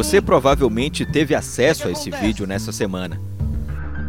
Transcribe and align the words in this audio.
Você 0.00 0.18
provavelmente 0.18 1.04
teve 1.04 1.34
acesso 1.34 1.86
a 1.86 1.90
esse 1.90 2.10
vídeo 2.10 2.46
nessa 2.46 2.72
semana. 2.72 3.20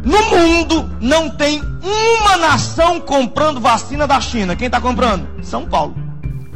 No 0.02 0.22
mundo 0.30 0.90
não 1.02 1.28
tem 1.28 1.60
uma 1.60 2.38
nação 2.38 2.98
comprando 2.98 3.60
vacina 3.60 4.06
da 4.06 4.18
China. 4.18 4.56
Quem 4.56 4.68
está 4.68 4.80
comprando? 4.80 5.28
São 5.44 5.66
Paulo. 5.66 5.94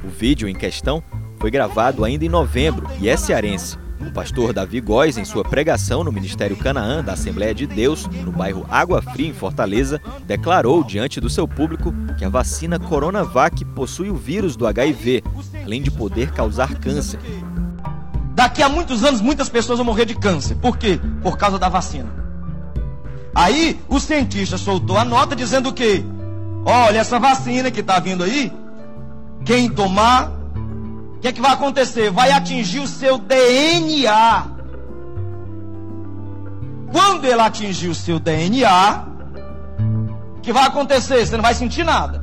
O 0.02 0.08
vídeo 0.08 0.48
em 0.48 0.54
questão 0.54 1.02
foi 1.38 1.50
gravado 1.50 2.02
ainda 2.02 2.24
em 2.24 2.30
novembro 2.30 2.88
e 2.98 3.10
é 3.10 3.16
cearense. 3.18 3.76
O 4.00 4.10
pastor 4.10 4.54
Davi 4.54 4.80
Góes, 4.80 5.18
em 5.18 5.24
sua 5.26 5.44
pregação 5.44 6.02
no 6.02 6.10
Ministério 6.10 6.56
Canaã 6.56 7.04
da 7.04 7.12
Assembleia 7.12 7.54
de 7.54 7.66
Deus, 7.66 8.06
no 8.06 8.32
bairro 8.32 8.64
Água 8.70 9.02
Fria, 9.02 9.28
em 9.28 9.34
Fortaleza, 9.34 10.00
declarou 10.26 10.82
diante 10.82 11.20
do 11.20 11.28
seu 11.28 11.46
público 11.46 11.92
que 12.16 12.24
a 12.24 12.30
vacina 12.30 12.78
Coronavac 12.78 13.62
possui 13.66 14.08
o 14.08 14.16
vírus 14.16 14.56
do 14.56 14.66
HIV, 14.66 15.22
além 15.62 15.82
de 15.82 15.90
poder 15.90 16.30
causar 16.32 16.74
câncer. 16.78 17.20
Daqui 18.36 18.62
a 18.62 18.68
muitos 18.68 19.02
anos, 19.02 19.22
muitas 19.22 19.48
pessoas 19.48 19.78
vão 19.78 19.86
morrer 19.86 20.04
de 20.04 20.14
câncer. 20.14 20.56
Por 20.56 20.76
quê? 20.76 21.00
Por 21.22 21.38
causa 21.38 21.58
da 21.58 21.70
vacina. 21.70 22.10
Aí 23.34 23.80
o 23.88 23.98
cientista 23.98 24.58
soltou 24.58 24.98
a 24.98 25.06
nota 25.06 25.34
dizendo 25.34 25.72
que, 25.72 26.04
olha, 26.66 26.98
essa 26.98 27.18
vacina 27.18 27.70
que 27.70 27.80
está 27.80 27.98
vindo 27.98 28.22
aí, 28.22 28.52
quem 29.42 29.70
tomar, 29.70 30.30
o 31.16 31.18
que, 31.18 31.28
é 31.28 31.32
que 31.32 31.40
vai 31.40 31.52
acontecer? 31.52 32.10
Vai 32.10 32.30
atingir 32.30 32.80
o 32.80 32.86
seu 32.86 33.16
DNA. 33.16 34.44
Quando 36.92 37.24
ele 37.24 37.40
atingir 37.40 37.88
o 37.88 37.94
seu 37.94 38.18
DNA, 38.18 39.04
o 40.36 40.40
que 40.42 40.52
vai 40.52 40.66
acontecer? 40.66 41.24
Você 41.24 41.36
não 41.36 41.42
vai 41.42 41.54
sentir 41.54 41.86
nada. 41.86 42.22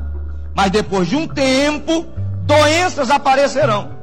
Mas 0.54 0.70
depois 0.70 1.08
de 1.08 1.16
um 1.16 1.28
tempo, 1.28 2.06
doenças 2.46 3.10
aparecerão. 3.10 4.03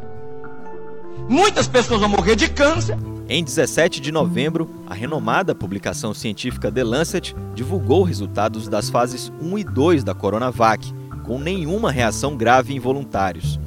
Muitas 1.28 1.66
pessoas 1.66 2.00
vão 2.00 2.08
morrer 2.08 2.36
de 2.36 2.48
câncer 2.48 2.96
em 3.32 3.44
17 3.44 4.00
de 4.00 4.10
novembro, 4.10 4.68
a 4.88 4.92
renomada 4.92 5.54
publicação 5.54 6.12
científica 6.12 6.68
The 6.68 6.82
Lancet 6.82 7.32
divulgou 7.54 8.02
resultados 8.02 8.66
das 8.66 8.90
fases 8.90 9.30
1 9.40 9.56
e 9.56 9.62
2 9.62 10.02
da 10.02 10.12
Coronavac, 10.12 10.92
com 11.22 11.38
nenhuma 11.38 11.92
reação 11.92 12.36
grave 12.36 12.74
em 12.74 12.80
voluntários, 12.80 13.60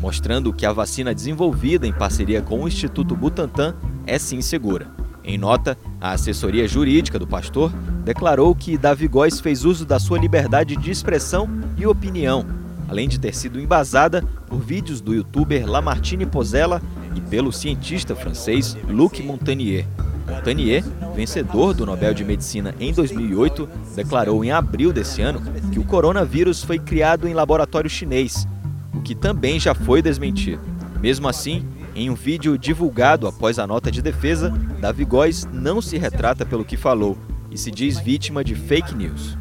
mostrando 0.00 0.52
que 0.52 0.64
a 0.64 0.72
vacina 0.72 1.12
desenvolvida 1.12 1.88
em 1.88 1.92
parceria 1.92 2.40
com 2.40 2.62
o 2.62 2.68
Instituto 2.68 3.16
Butantan 3.16 3.74
é 4.06 4.16
sim 4.16 4.40
segura. 4.40 4.86
Em 5.24 5.36
nota, 5.36 5.76
a 6.00 6.12
assessoria 6.12 6.68
jurídica 6.68 7.18
do 7.18 7.26
pastor 7.26 7.72
declarou 8.04 8.54
que 8.54 8.78
Davi 8.78 9.08
Góes 9.08 9.40
fez 9.40 9.64
uso 9.64 9.84
da 9.84 9.98
sua 9.98 10.20
liberdade 10.20 10.76
de 10.76 10.88
expressão 10.88 11.50
e 11.76 11.84
opinião, 11.84 12.46
além 12.90 13.08
de 13.08 13.20
ter 13.20 13.32
sido 13.34 13.60
embasada 13.60 14.20
por 14.48 14.58
vídeos 14.58 15.00
do 15.00 15.14
youtuber 15.14 15.64
Lamartine 15.64 16.26
Pozella 16.26 16.82
e 17.14 17.20
pelo 17.20 17.52
cientista 17.52 18.16
francês 18.16 18.76
Luc 18.88 19.22
Montagnier. 19.22 19.86
Montagnier, 20.28 20.84
vencedor 21.14 21.72
do 21.72 21.86
Nobel 21.86 22.12
de 22.12 22.24
Medicina 22.24 22.74
em 22.80 22.92
2008, 22.92 23.68
declarou 23.94 24.44
em 24.44 24.50
abril 24.50 24.92
desse 24.92 25.22
ano 25.22 25.40
que 25.70 25.78
o 25.78 25.84
coronavírus 25.84 26.64
foi 26.64 26.80
criado 26.80 27.28
em 27.28 27.34
laboratório 27.34 27.88
chinês, 27.88 28.46
o 28.92 29.00
que 29.00 29.14
também 29.14 29.60
já 29.60 29.72
foi 29.72 30.02
desmentido. 30.02 30.60
Mesmo 31.00 31.28
assim, 31.28 31.64
em 31.94 32.10
um 32.10 32.14
vídeo 32.14 32.58
divulgado 32.58 33.28
após 33.28 33.60
a 33.60 33.68
nota 33.68 33.88
de 33.90 34.02
defesa, 34.02 34.50
Davi 34.80 35.04
Góes 35.04 35.46
não 35.52 35.80
se 35.80 35.96
retrata 35.96 36.44
pelo 36.44 36.64
que 36.64 36.76
falou 36.76 37.16
e 37.52 37.56
se 37.56 37.70
diz 37.70 38.00
vítima 38.00 38.42
de 38.42 38.56
fake 38.56 38.96
news. 38.96 39.38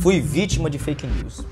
Fui 0.00 0.20
vítima 0.20 0.68
de 0.68 0.78
fake 0.78 1.06
news. 1.06 1.44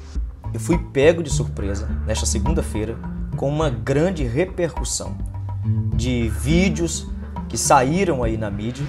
Eu 0.55 0.61
fui 0.61 0.79
pego 0.79 1.21
de 1.21 1.31
surpresa 1.31 1.89
nesta 2.07 2.25
segunda-feira 2.25 2.97
com 3.37 3.49
uma 3.49 3.69
grande 3.69 4.23
repercussão 4.23 5.19
de 5.97 6.29
vídeos 6.29 7.09
que 7.49 7.59
saíram 7.59 8.23
aí 8.23 8.37
na 8.37 8.53
mídia 8.53 8.87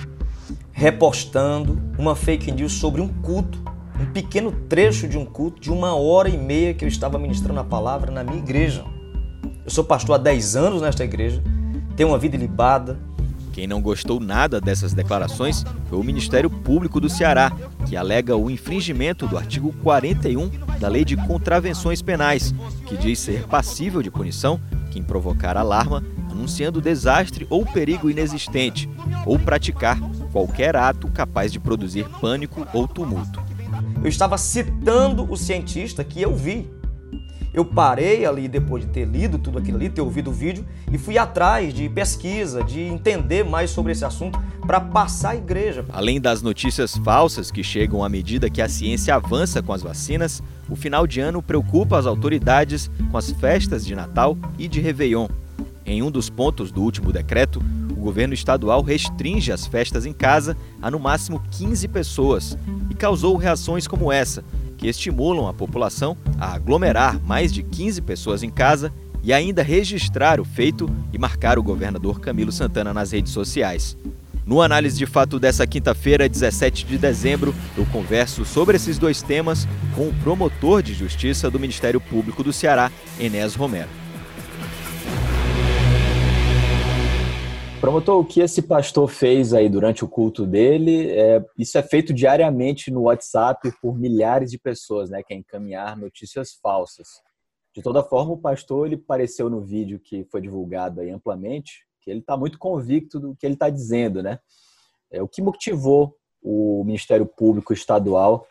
repostando 0.72 1.82
uma 1.98 2.16
fake 2.16 2.52
news 2.52 2.74
sobre 2.74 3.02
um 3.02 3.08
culto, 3.08 3.60
um 4.00 4.06
pequeno 4.06 4.52
trecho 4.52 5.08
de 5.08 5.18
um 5.18 5.26
culto 5.26 5.60
de 5.60 5.72
uma 5.72 5.96
hora 5.96 6.30
e 6.30 6.38
meia 6.38 6.72
que 6.72 6.86
eu 6.86 6.90
estava 6.90 7.18
ministrando 7.18 7.60
a 7.60 7.64
palavra 7.64 8.12
na 8.12 8.24
minha 8.24 8.38
igreja. 8.38 8.86
Eu 9.64 9.72
sou 9.72 9.84
pastor 9.84 10.16
há 10.16 10.20
10 10.20 10.56
anos 10.56 10.84
nesta 10.84 11.04
igreja, 11.04 11.42
tenho 11.96 12.10
uma 12.10 12.20
vida 12.20 12.36
ilibada. 12.36 13.00
Quem 13.52 13.66
não 13.66 13.82
gostou 13.82 14.20
nada 14.20 14.62
dessas 14.62 14.94
declarações 14.94 15.64
foi 15.90 15.98
o 15.98 16.04
Ministério 16.04 16.50
Público 16.50 17.02
do 17.02 17.10
Ceará, 17.10 17.52
que 17.88 17.98
alega 17.98 18.36
o 18.36 18.52
infringimento 18.52 19.26
do 19.26 19.36
artigo 19.36 19.74
41 19.82 20.65
da 20.86 20.90
Lei 20.90 21.04
de 21.04 21.18
Contravenções 21.18 22.04
Penais, 22.04 22.54
que 22.86 22.96
diz 22.96 23.18
ser 23.18 23.48
passível 23.48 24.04
de 24.04 24.12
punição 24.12 24.62
quem 24.92 25.02
provocar 25.02 25.58
alarma 25.58 26.04
anunciando 26.30 26.80
desastre 26.80 27.48
ou 27.50 27.66
perigo 27.66 28.08
inexistente, 28.08 28.88
ou 29.26 29.40
praticar 29.40 30.00
qualquer 30.32 30.76
ato 30.76 31.08
capaz 31.08 31.52
de 31.52 31.60
produzir 31.60 32.08
pânico 32.22 32.68
ou 32.72 32.88
tumulto. 32.88 33.42
Eu 34.04 34.08
estava 34.08 34.38
citando 34.38 35.28
o 35.28 35.36
cientista 35.36 36.04
que 36.04 36.22
eu 36.22 36.36
vi 36.36 36.70
eu 37.56 37.64
parei 37.64 38.26
ali 38.26 38.50
depois 38.50 38.84
de 38.84 38.90
ter 38.90 39.06
lido 39.06 39.40
tudo 39.40 39.58
aquilo 39.58 39.78
ali, 39.78 39.90
ter 39.90 40.02
ouvido 40.02 40.30
o 40.30 40.34
vídeo 40.34 40.66
e 40.92 40.98
fui 40.98 41.18
atrás 41.18 41.74
de 41.74 41.88
pesquisa, 41.88 42.62
de 42.62 42.82
entender 42.82 43.46
mais 43.46 43.70
sobre 43.70 43.94
esse 43.94 44.04
assunto 44.04 44.38
para 44.68 44.82
passar 44.82 45.30
a 45.30 45.36
igreja. 45.38 45.86
Além 45.94 46.20
das 46.20 46.42
notícias 46.42 46.98
falsas 46.98 47.50
que 47.50 47.64
chegam 47.64 48.04
à 48.04 48.10
medida 48.10 48.50
que 48.50 48.62
a 48.62 48.68
ciência 48.68 49.16
avança 49.16 49.64
com 49.64 49.72
as 49.72 49.82
vacinas, 49.82 50.44
o 50.70 50.76
final 50.76 51.06
de 51.06 51.20
ano 51.20 51.42
preocupa 51.42 51.98
as 51.98 52.06
autoridades 52.06 52.90
com 53.12 53.18
as 53.18 53.32
festas 53.32 53.86
de 53.86 53.96
Natal 53.96 54.38
e 54.58 54.68
de 54.68 54.80
Réveillon. 54.80 55.28
Em 55.86 56.02
um 56.02 56.10
dos 56.10 56.30
pontos 56.30 56.72
do 56.72 56.82
último 56.82 57.12
decreto, 57.12 57.62
o 57.92 57.96
governo 57.96 58.34
estadual 58.34 58.82
restringe 58.82 59.52
as 59.52 59.68
festas 59.68 60.06
em 60.06 60.14
casa 60.14 60.58
a 60.82 60.90
no 60.90 61.00
máximo 61.00 61.42
15 61.52 61.88
pessoas 61.88 62.58
e 62.90 62.96
causou 62.96 63.36
reações 63.38 63.88
como 63.88 64.12
essa, 64.12 64.44
que 64.78 64.88
estimulam 64.88 65.48
a 65.48 65.54
população 65.54 66.18
a 66.40 66.54
aglomerar 66.54 67.20
mais 67.24 67.54
de 67.54 67.62
15 67.62 68.02
pessoas 68.02 68.44
em 68.44 68.50
casa 68.50 68.92
e 69.24 69.34
ainda 69.34 69.64
registrar 69.64 70.40
o 70.40 70.46
feito 70.46 70.90
e 71.12 71.18
marcar 71.18 71.58
o 71.58 71.64
governador 71.64 72.20
Camilo 72.20 72.52
Santana 72.52 72.94
nas 72.94 73.12
redes 73.12 73.32
sociais. 73.32 73.98
No 74.48 74.62
análise 74.62 74.96
de 74.96 75.08
fato 75.08 75.40
dessa 75.40 75.66
quinta-feira, 75.66 76.30
17 76.30 76.86
de 76.86 77.00
dezembro, 77.00 77.52
eu 77.76 77.84
converso 77.92 78.46
sobre 78.46 78.76
esses 78.76 79.00
dois 79.00 79.24
temas 79.24 79.66
com 79.96 80.08
o 80.08 80.14
promotor 80.22 80.84
de 80.84 80.94
justiça 80.94 81.50
do 81.50 81.60
Ministério 81.60 82.00
Público 82.00 82.44
do 82.44 82.54
Ceará, 82.54 82.92
Enéas 83.20 83.56
Romero. 83.56 83.90
Promotor, 87.82 88.20
o 88.20 88.24
que 88.24 88.40
esse 88.40 88.62
pastor 88.62 89.10
fez 89.10 89.52
aí 89.52 89.68
durante 89.68 90.06
o 90.06 90.08
culto 90.08 90.46
dele, 90.46 91.10
é, 91.10 91.44
isso 91.58 91.76
é 91.80 91.82
feito 91.82 92.14
diariamente 92.14 92.92
no 92.92 93.02
WhatsApp 93.02 93.74
por 93.82 93.98
milhares 93.98 94.52
de 94.52 94.60
pessoas, 94.60 95.10
né, 95.10 95.24
que 95.26 95.34
é 95.34 95.38
encaminhar 95.38 95.98
notícias 95.98 96.54
falsas. 96.62 97.08
De 97.76 97.82
toda 97.82 98.04
forma, 98.04 98.34
o 98.34 98.38
pastor 98.38 98.86
ele 98.86 98.98
pareceu 98.98 99.50
no 99.50 99.62
vídeo 99.62 100.00
que 100.00 100.24
foi 100.32 100.40
divulgado 100.40 101.02
aí 101.02 101.10
amplamente 101.10 101.85
que 102.06 102.12
ele 102.12 102.20
está 102.20 102.38
muito 102.38 102.60
convicto 102.60 103.20
do 103.20 103.36
que 103.36 103.46
ele 103.46 103.56
está 103.56 103.70
dizendo, 103.70 104.22
né? 104.22 104.40
É, 105.12 105.22
o 105.22 105.28
que 105.28 105.42
motivou 105.42 106.16
o 106.42 106.84
Ministério 106.86 107.26
Público 107.26 107.74
Estadual 107.74 108.48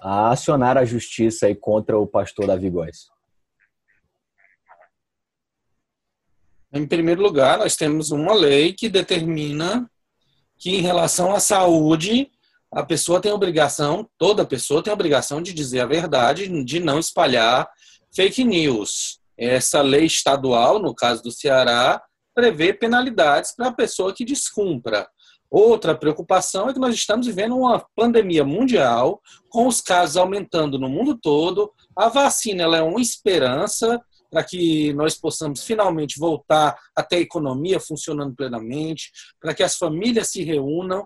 a 0.00 0.30
acionar 0.30 0.76
a 0.76 0.84
justiça 0.84 1.46
aí 1.46 1.54
contra 1.54 1.98
o 1.98 2.06
pastor 2.06 2.46
Davi 2.46 2.68
Góes? 2.68 3.08
Em 6.72 6.86
primeiro 6.86 7.22
lugar, 7.22 7.58
nós 7.58 7.74
temos 7.74 8.10
uma 8.10 8.34
lei 8.34 8.72
que 8.72 8.88
determina 8.88 9.90
que, 10.56 10.70
em 10.70 10.82
relação 10.82 11.34
à 11.34 11.40
saúde, 11.40 12.30
a 12.70 12.84
pessoa 12.84 13.20
tem 13.20 13.32
obrigação, 13.32 14.08
toda 14.16 14.46
pessoa 14.46 14.82
tem 14.82 14.92
obrigação 14.92 15.42
de 15.42 15.52
dizer 15.52 15.80
a 15.80 15.86
verdade, 15.86 16.46
de 16.64 16.78
não 16.78 16.98
espalhar 16.98 17.68
fake 18.14 18.44
news. 18.44 19.18
Essa 19.36 19.80
lei 19.80 20.04
estadual, 20.04 20.78
no 20.78 20.94
caso 20.94 21.22
do 21.22 21.32
Ceará, 21.32 22.00
prevê 22.34 22.72
penalidades 22.72 23.54
para 23.54 23.68
a 23.68 23.72
pessoa 23.72 24.14
que 24.14 24.24
descumpra. 24.24 25.08
Outra 25.50 25.96
preocupação 25.96 26.68
é 26.68 26.72
que 26.72 26.78
nós 26.78 26.94
estamos 26.94 27.26
vivendo 27.26 27.56
uma 27.56 27.84
pandemia 27.96 28.44
mundial, 28.44 29.20
com 29.48 29.66
os 29.66 29.80
casos 29.80 30.16
aumentando 30.16 30.78
no 30.78 30.88
mundo 30.88 31.18
todo. 31.20 31.72
A 31.96 32.08
vacina 32.08 32.62
é 32.76 32.82
uma 32.82 33.00
esperança, 33.00 34.00
para 34.30 34.44
que 34.44 34.92
nós 34.92 35.16
possamos 35.16 35.64
finalmente 35.64 36.20
voltar 36.20 36.78
até 36.94 37.16
a 37.16 37.20
economia 37.20 37.80
funcionando 37.80 38.34
plenamente, 38.34 39.10
para 39.40 39.52
que 39.52 39.64
as 39.64 39.76
famílias 39.76 40.28
se 40.28 40.44
reúnam. 40.44 41.04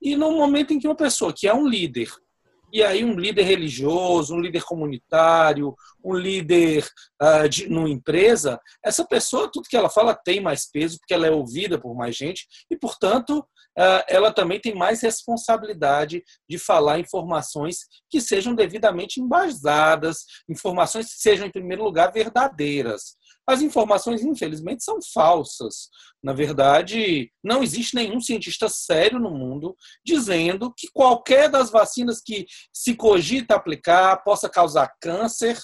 E 0.00 0.14
no 0.14 0.30
momento 0.32 0.74
em 0.74 0.78
que 0.78 0.86
uma 0.86 0.94
pessoa 0.94 1.32
que 1.34 1.48
é 1.48 1.54
um 1.54 1.66
líder, 1.66 2.10
e 2.72 2.82
aí 2.82 3.04
um 3.04 3.14
líder 3.14 3.44
religioso, 3.44 4.34
um 4.34 4.40
líder 4.40 4.62
comunitário, 4.62 5.74
um 6.04 6.14
líder 6.14 6.86
uh, 7.22 7.48
de 7.48 7.68
numa 7.68 7.88
empresa, 7.88 8.60
essa 8.84 9.04
pessoa, 9.04 9.50
tudo 9.52 9.68
que 9.68 9.76
ela 9.76 9.88
fala 9.88 10.14
tem 10.14 10.40
mais 10.40 10.70
peso, 10.70 10.98
porque 10.98 11.14
ela 11.14 11.26
é 11.26 11.30
ouvida 11.30 11.78
por 11.78 11.94
mais 11.94 12.16
gente, 12.16 12.46
e, 12.70 12.76
portanto, 12.76 13.38
uh, 13.38 14.02
ela 14.08 14.32
também 14.32 14.60
tem 14.60 14.74
mais 14.74 15.02
responsabilidade 15.02 16.22
de 16.48 16.58
falar 16.58 16.98
informações 16.98 17.78
que 18.10 18.20
sejam 18.20 18.54
devidamente 18.54 19.20
embasadas, 19.20 20.24
informações 20.48 21.12
que 21.12 21.20
sejam, 21.20 21.46
em 21.46 21.52
primeiro 21.52 21.84
lugar, 21.84 22.12
verdadeiras. 22.12 23.16
As 23.46 23.62
informações, 23.62 24.22
infelizmente, 24.22 24.82
são 24.82 24.98
falsas. 25.14 25.88
Na 26.22 26.32
verdade, 26.32 27.30
não 27.44 27.62
existe 27.62 27.94
nenhum 27.94 28.20
cientista 28.20 28.68
sério 28.68 29.20
no 29.20 29.30
mundo 29.30 29.76
dizendo 30.04 30.72
que 30.76 30.88
qualquer 30.92 31.48
das 31.48 31.70
vacinas 31.70 32.20
que 32.20 32.46
se 32.72 32.94
cogita 32.96 33.54
aplicar 33.54 34.16
possa 34.24 34.48
causar 34.48 34.92
câncer, 35.00 35.56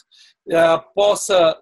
eh, 0.49 0.79
possa 0.95 1.61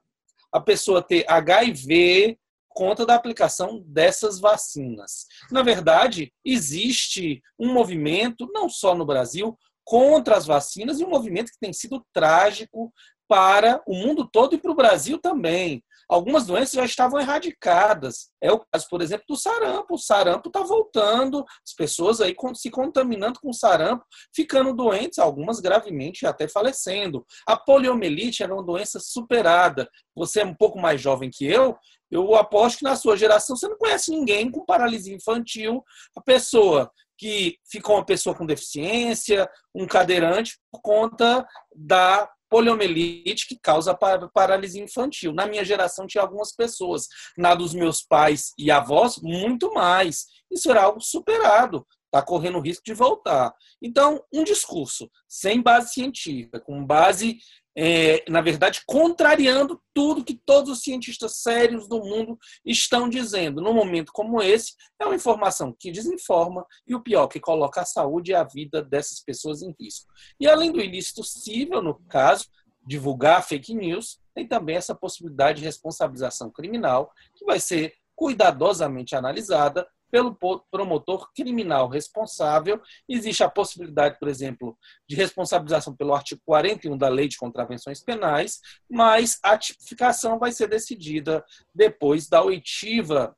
a 0.52 0.60
pessoa 0.60 1.00
ter 1.00 1.24
HIV 1.28 2.36
conta 2.68 3.04
da 3.04 3.14
aplicação 3.14 3.82
dessas 3.86 4.38
vacinas. 4.38 5.26
Na 5.50 5.62
verdade, 5.62 6.32
existe 6.44 7.42
um 7.58 7.72
movimento, 7.72 8.48
não 8.52 8.68
só 8.68 8.94
no 8.94 9.04
Brasil, 9.04 9.58
contra 9.84 10.36
as 10.36 10.46
vacinas 10.46 11.00
e 11.00 11.04
um 11.04 11.10
movimento 11.10 11.50
que 11.50 11.58
tem 11.58 11.72
sido 11.72 12.04
trágico 12.12 12.92
para 13.28 13.82
o 13.86 13.94
mundo 13.94 14.28
todo 14.30 14.54
e 14.54 14.58
para 14.58 14.70
o 14.70 14.76
Brasil 14.76 15.18
também. 15.18 15.82
Algumas 16.10 16.44
doenças 16.44 16.72
já 16.72 16.84
estavam 16.84 17.20
erradicadas. 17.20 18.30
É 18.42 18.50
o 18.50 18.58
caso, 18.58 18.86
por 18.90 19.00
exemplo, 19.00 19.24
do 19.28 19.36
sarampo. 19.36 19.94
O 19.94 19.98
sarampo 19.98 20.48
está 20.48 20.60
voltando, 20.60 21.44
as 21.64 21.72
pessoas 21.72 22.20
aí 22.20 22.34
se 22.54 22.68
contaminando 22.68 23.38
com 23.38 23.52
sarampo, 23.52 24.04
ficando 24.34 24.74
doentes, 24.74 25.20
algumas 25.20 25.60
gravemente 25.60 26.26
até 26.26 26.48
falecendo. 26.48 27.24
A 27.46 27.56
poliomielite 27.56 28.42
era 28.42 28.52
uma 28.52 28.64
doença 28.64 28.98
superada. 28.98 29.88
Você 30.16 30.40
é 30.40 30.44
um 30.44 30.54
pouco 30.54 30.80
mais 30.80 31.00
jovem 31.00 31.30
que 31.32 31.46
eu, 31.46 31.78
eu 32.10 32.34
aposto 32.34 32.78
que 32.78 32.84
na 32.84 32.96
sua 32.96 33.16
geração 33.16 33.54
você 33.54 33.68
não 33.68 33.78
conhece 33.78 34.10
ninguém 34.10 34.50
com 34.50 34.64
paralisia 34.64 35.14
infantil. 35.14 35.80
A 36.16 36.20
pessoa 36.20 36.90
que 37.16 37.56
ficou 37.70 37.96
uma 37.96 38.04
pessoa 38.04 38.34
com 38.34 38.44
deficiência, 38.44 39.48
um 39.72 39.86
cadeirante, 39.86 40.58
por 40.72 40.80
conta 40.80 41.46
da 41.72 42.28
poliomielite 42.50 43.46
que 43.46 43.56
causa 43.56 43.96
paralisia 44.34 44.82
infantil. 44.82 45.32
Na 45.32 45.46
minha 45.46 45.64
geração 45.64 46.06
tinha 46.06 46.20
algumas 46.20 46.52
pessoas, 46.52 47.06
na 47.38 47.54
dos 47.54 47.72
meus 47.72 48.02
pais 48.02 48.52
e 48.58 48.70
avós, 48.70 49.18
muito 49.22 49.72
mais. 49.72 50.26
Isso 50.50 50.70
era 50.70 50.82
algo 50.82 51.00
superado, 51.00 51.86
está 52.06 52.20
correndo 52.20 52.58
o 52.58 52.60
risco 52.60 52.82
de 52.84 52.92
voltar. 52.92 53.54
Então, 53.80 54.22
um 54.32 54.42
discurso 54.42 55.08
sem 55.28 55.62
base 55.62 55.94
científica, 55.94 56.60
com 56.60 56.84
base 56.84 57.38
é, 57.82 58.22
na 58.28 58.42
verdade, 58.42 58.82
contrariando 58.86 59.80
tudo 59.94 60.22
que 60.22 60.38
todos 60.44 60.70
os 60.70 60.82
cientistas 60.82 61.36
sérios 61.36 61.88
do 61.88 61.98
mundo 61.98 62.38
estão 62.62 63.08
dizendo. 63.08 63.62
Num 63.62 63.72
momento 63.72 64.12
como 64.12 64.42
esse, 64.42 64.74
é 65.00 65.06
uma 65.06 65.14
informação 65.14 65.74
que 65.78 65.90
desinforma 65.90 66.66
e 66.86 66.94
o 66.94 67.00
pior, 67.00 67.26
que 67.26 67.40
coloca 67.40 67.80
a 67.80 67.86
saúde 67.86 68.32
e 68.32 68.34
a 68.34 68.44
vida 68.44 68.82
dessas 68.82 69.20
pessoas 69.20 69.62
em 69.62 69.74
risco. 69.80 70.12
E 70.38 70.46
além 70.46 70.70
do 70.70 70.78
ilícito 70.78 71.24
civil, 71.24 71.80
no 71.80 71.94
caso, 72.06 72.48
divulgar 72.86 73.42
fake 73.42 73.74
news, 73.74 74.20
tem 74.34 74.46
também 74.46 74.76
essa 74.76 74.94
possibilidade 74.94 75.60
de 75.60 75.64
responsabilização 75.64 76.50
criminal, 76.50 77.10
que 77.34 77.46
vai 77.46 77.58
ser 77.58 77.94
cuidadosamente 78.14 79.16
analisada 79.16 79.88
pelo 80.10 80.36
promotor 80.70 81.30
criminal 81.34 81.88
responsável. 81.88 82.80
Existe 83.08 83.44
a 83.44 83.50
possibilidade, 83.50 84.18
por 84.18 84.28
exemplo, 84.28 84.76
de 85.08 85.16
responsabilização 85.16 85.94
pelo 85.94 86.14
artigo 86.14 86.40
41 86.44 86.96
da 86.96 87.08
Lei 87.08 87.28
de 87.28 87.36
Contravenções 87.36 88.02
Penais, 88.02 88.60
mas 88.90 89.38
a 89.42 89.56
tipificação 89.56 90.38
vai 90.38 90.52
ser 90.52 90.68
decidida 90.68 91.44
depois 91.74 92.28
da 92.28 92.42
oitiva 92.42 93.36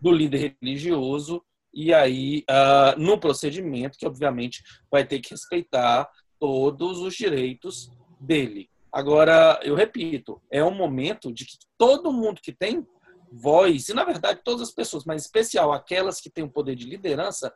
do 0.00 0.12
líder 0.12 0.56
religioso 0.60 1.42
e 1.72 1.92
aí 1.92 2.44
uh, 2.50 2.98
no 2.98 3.18
procedimento 3.18 3.98
que 3.98 4.06
obviamente 4.06 4.62
vai 4.90 5.04
ter 5.04 5.18
que 5.18 5.30
respeitar 5.30 6.08
todos 6.38 7.00
os 7.00 7.14
direitos 7.14 7.90
dele. 8.20 8.68
Agora, 8.92 9.58
eu 9.64 9.74
repito, 9.74 10.40
é 10.50 10.62
um 10.62 10.74
momento 10.74 11.32
de 11.32 11.44
que 11.44 11.58
todo 11.76 12.12
mundo 12.12 12.40
que 12.40 12.52
tem 12.52 12.86
voz, 13.34 13.88
e 13.88 13.94
na 13.94 14.04
verdade 14.04 14.40
todas 14.44 14.68
as 14.68 14.74
pessoas, 14.74 15.04
mas 15.04 15.22
em 15.22 15.26
especial 15.26 15.72
aquelas 15.72 16.20
que 16.20 16.30
têm 16.30 16.44
o 16.44 16.50
poder 16.50 16.76
de 16.76 16.86
liderança, 16.86 17.52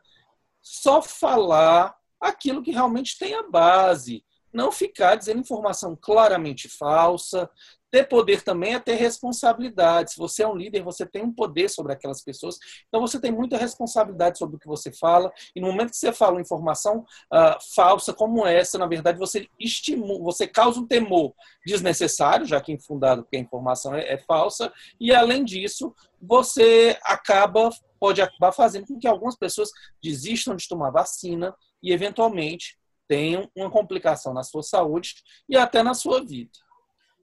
só 0.61 1.01
falar 1.01 1.95
aquilo 2.19 2.61
que 2.61 2.71
realmente 2.71 3.17
tem 3.17 3.33
a 3.33 3.43
base, 3.43 4.25
não 4.51 4.71
ficar 4.71 5.15
dizendo 5.15 5.39
informação 5.39 5.95
claramente 5.95 6.67
falsa, 6.67 7.49
ter 7.91 8.07
poder 8.07 8.41
também 8.41 8.73
é 8.73 8.79
ter 8.79 8.95
responsabilidade. 8.95 10.11
Se 10.11 10.17
você 10.17 10.43
é 10.43 10.47
um 10.47 10.55
líder, 10.55 10.83
você 10.83 11.05
tem 11.05 11.23
um 11.23 11.33
poder 11.33 11.69
sobre 11.69 11.93
aquelas 11.93 12.23
pessoas. 12.23 12.57
Então 12.87 13.01
você 13.01 13.19
tem 13.19 13.31
muita 13.31 13.57
responsabilidade 13.57 14.37
sobre 14.37 14.55
o 14.55 14.59
que 14.59 14.67
você 14.67 14.91
fala. 14.91 15.31
E 15.55 15.61
no 15.61 15.67
momento 15.67 15.91
que 15.91 15.97
você 15.97 16.11
fala 16.11 16.33
uma 16.33 16.41
informação 16.41 17.05
uh, 17.33 17.75
falsa 17.75 18.13
como 18.13 18.45
essa, 18.45 18.77
na 18.77 18.87
verdade 18.87 19.17
você 19.17 19.47
estimula, 19.59 20.23
você 20.23 20.47
causa 20.47 20.79
um 20.79 20.87
temor 20.87 21.33
desnecessário, 21.65 22.45
já 22.45 22.61
que 22.61 22.71
infundado 22.71 23.23
porque 23.23 23.37
a 23.37 23.41
informação 23.41 23.95
é, 23.95 24.13
é 24.13 24.17
falsa. 24.17 24.71
E 24.99 25.13
além 25.13 25.43
disso, 25.43 25.93
você 26.21 26.97
acaba 27.03 27.69
pode 27.99 28.21
acabar 28.21 28.53
fazendo 28.53 28.87
com 28.87 28.97
que 28.97 29.07
algumas 29.07 29.35
pessoas 29.35 29.69
desistam 30.01 30.55
de 30.55 30.67
tomar 30.69 30.89
vacina 30.89 31.53
e 31.83 31.91
eventualmente 31.91 32.77
tenham 33.09 33.49
uma 33.55 33.69
complicação 33.69 34.33
na 34.33 34.43
sua 34.43 34.63
saúde 34.63 35.15
e 35.49 35.57
até 35.57 35.83
na 35.83 35.93
sua 35.93 36.23
vida. 36.23 36.51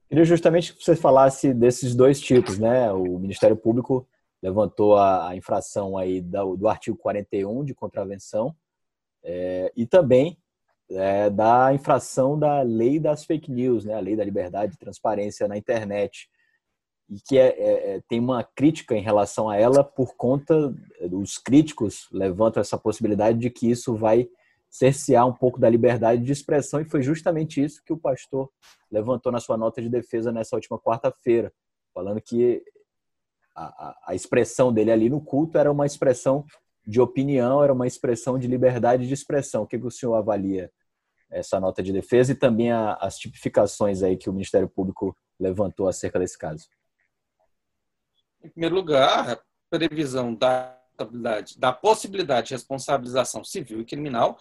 Queria 0.07 0.23
justamente 0.23 0.73
que 0.73 0.83
você 0.83 0.95
falasse 0.95 1.53
desses 1.53 1.93
dois 1.93 2.19
tipos, 2.19 2.57
né? 2.57 2.91
O 2.93 3.19
Ministério 3.19 3.57
Público 3.57 4.07
levantou 4.41 4.95
a, 4.95 5.35
infração 5.35 5.97
aí 5.97 6.21
do, 6.21 6.67
artigo 6.67 6.95
41 6.95 7.65
de 7.65 7.73
contravenção 7.73 8.55
é, 9.23 9.71
e 9.75 9.85
também 9.85 10.37
é, 10.89 11.29
da 11.29 11.73
infração 11.73 12.39
da 12.39 12.61
lei 12.61 12.99
das 12.99 13.25
fake 13.25 13.51
news, 13.51 13.83
né? 13.83 13.95
A 13.95 13.99
lei 13.99 14.15
da 14.15 14.23
liberdade 14.23 14.75
e 14.75 14.77
transparência 14.77 15.45
na 15.47 15.57
internet 15.57 16.29
e 17.09 17.19
que 17.19 17.37
é, 17.37 17.47
é, 17.47 17.95
é 17.95 18.01
tem 18.07 18.19
uma 18.19 18.43
crítica 18.43 18.95
em 18.95 19.01
relação 19.01 19.49
a 19.49 19.57
ela 19.57 19.83
por 19.83 20.15
conta 20.15 20.73
dos 21.09 21.37
críticos 21.37 22.07
levantam 22.13 22.61
essa 22.61 22.77
possibilidade 22.77 23.39
de 23.39 23.49
que 23.49 23.69
isso 23.69 23.93
vai 23.95 24.29
cercear 24.69 25.27
um 25.27 25.33
pouco 25.33 25.59
da 25.59 25.69
liberdade 25.69 26.23
de 26.23 26.31
expressão, 26.31 26.79
e 26.79 26.85
foi 26.85 27.01
justamente 27.01 27.63
isso 27.63 27.81
que 27.83 27.93
o 27.93 27.97
pastor 27.97 28.49
levantou 28.91 29.31
na 29.31 29.39
sua 29.39 29.57
nota 29.57 29.81
de 29.81 29.89
defesa 29.89 30.31
nessa 30.31 30.55
última 30.55 30.79
quarta-feira, 30.79 31.51
falando 31.93 32.21
que 32.21 32.63
a, 33.55 33.97
a, 34.07 34.15
expressão 34.15 34.71
dele 34.71 34.91
ali 34.91 35.09
no 35.09 35.19
culto 35.19 35.57
era 35.57 35.71
uma 35.71 35.85
expressão 35.85 36.45
de 36.85 37.01
opinião, 37.01 37.63
era 37.63 37.73
uma 37.73 37.87
expressão 37.87 38.37
de 38.37 38.47
liberdade 38.47 39.07
de 39.07 39.13
expressão. 39.13 39.63
O 39.63 39.67
que, 39.67 39.79
que 39.79 39.85
o 39.85 39.91
senhor 39.91 40.13
avalia 40.13 40.71
essa 41.29 41.59
nota 41.59 41.81
de 41.81 41.91
defesa 41.91 42.31
e 42.31 42.35
também 42.35 42.71
a, 42.71 42.93
as 42.93 43.17
tipificações 43.17 44.03
aí 44.03 44.15
que 44.15 44.29
o 44.29 44.33
Ministério 44.33 44.69
Público 44.69 45.17
levantou 45.39 45.87
acerca 45.87 46.19
desse 46.19 46.37
caso? 46.37 46.67
Em 48.43 48.49
primeiro 48.49 48.75
lugar, 48.75 49.31
a 49.31 49.39
previsão 49.69 50.33
da 50.33 50.76
responsabilidade, 50.97 51.59
da 51.59 51.71
possibilidade 51.71 52.47
de 52.47 52.53
responsabilização 52.53 53.43
civil 53.43 53.81
e 53.81 53.85
criminal 53.85 54.37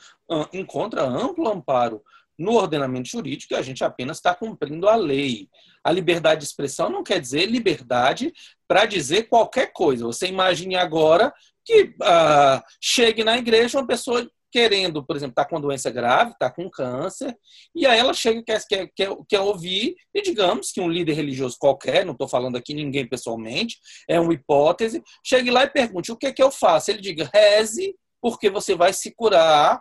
encontra 0.53 1.03
amplo 1.03 1.49
amparo 1.49 2.03
no 2.39 2.53
ordenamento 2.53 3.09
jurídico 3.09 3.55
e 3.55 3.57
a 3.57 3.63
gente 3.63 3.83
apenas 3.83 4.19
está 4.19 4.35
cumprindo 4.35 4.89
a 4.89 4.95
lei. 4.95 5.49
A 5.83 5.91
liberdade 5.91 6.41
de 6.41 6.47
expressão 6.47 6.91
não 6.91 7.03
quer 7.03 7.21
dizer 7.21 7.47
liberdade 7.47 8.33
para 8.69 8.85
dizer 8.85 9.29
qualquer 9.29 9.73
coisa. 9.73 10.05
Você 10.05 10.27
imagine 10.27 10.77
agora 10.77 11.33
que 11.65 11.85
uh, 11.85 12.63
chegue 12.81 13.25
na 13.25 13.39
igreja 13.39 13.79
uma 13.79 13.87
pessoa 13.87 14.31
querendo, 14.57 15.05
por 15.05 15.15
exemplo, 15.15 15.33
está 15.33 15.45
com 15.45 15.57
uma 15.57 15.61
doença 15.61 15.91
grave, 15.91 16.31
está 16.31 16.51
com 16.51 16.71
câncer, 16.71 17.37
e 17.75 17.85
aí 17.85 17.99
ela 17.99 18.15
chega 18.15 18.43
quer, 18.43 18.67
quer, 18.67 18.91
quer, 18.97 19.15
quer 19.29 19.41
ouvir, 19.41 19.95
e 20.15 20.23
digamos 20.23 20.73
que 20.73 20.81
um 20.81 20.89
líder 20.89 21.13
religioso 21.13 21.59
qualquer, 21.61 22.07
não 22.07 22.15
estou 22.15 22.27
falando 22.27 22.57
aqui 22.57 22.73
ninguém 22.73 23.07
pessoalmente, 23.07 23.79
é 24.09 24.19
uma 24.19 24.33
hipótese, 24.33 25.03
chegue 25.23 25.51
lá 25.51 25.65
e 25.65 25.71
pergunte 25.71 26.11
o 26.11 26.17
que, 26.17 26.29
é 26.29 26.33
que 26.33 26.43
eu 26.43 26.51
faço. 26.51 26.91
Ele 26.91 27.03
diga, 27.03 27.31
reze, 27.35 27.95
porque 28.19 28.49
você 28.49 28.75
vai 28.75 28.95
se 28.95 29.15
curar 29.15 29.79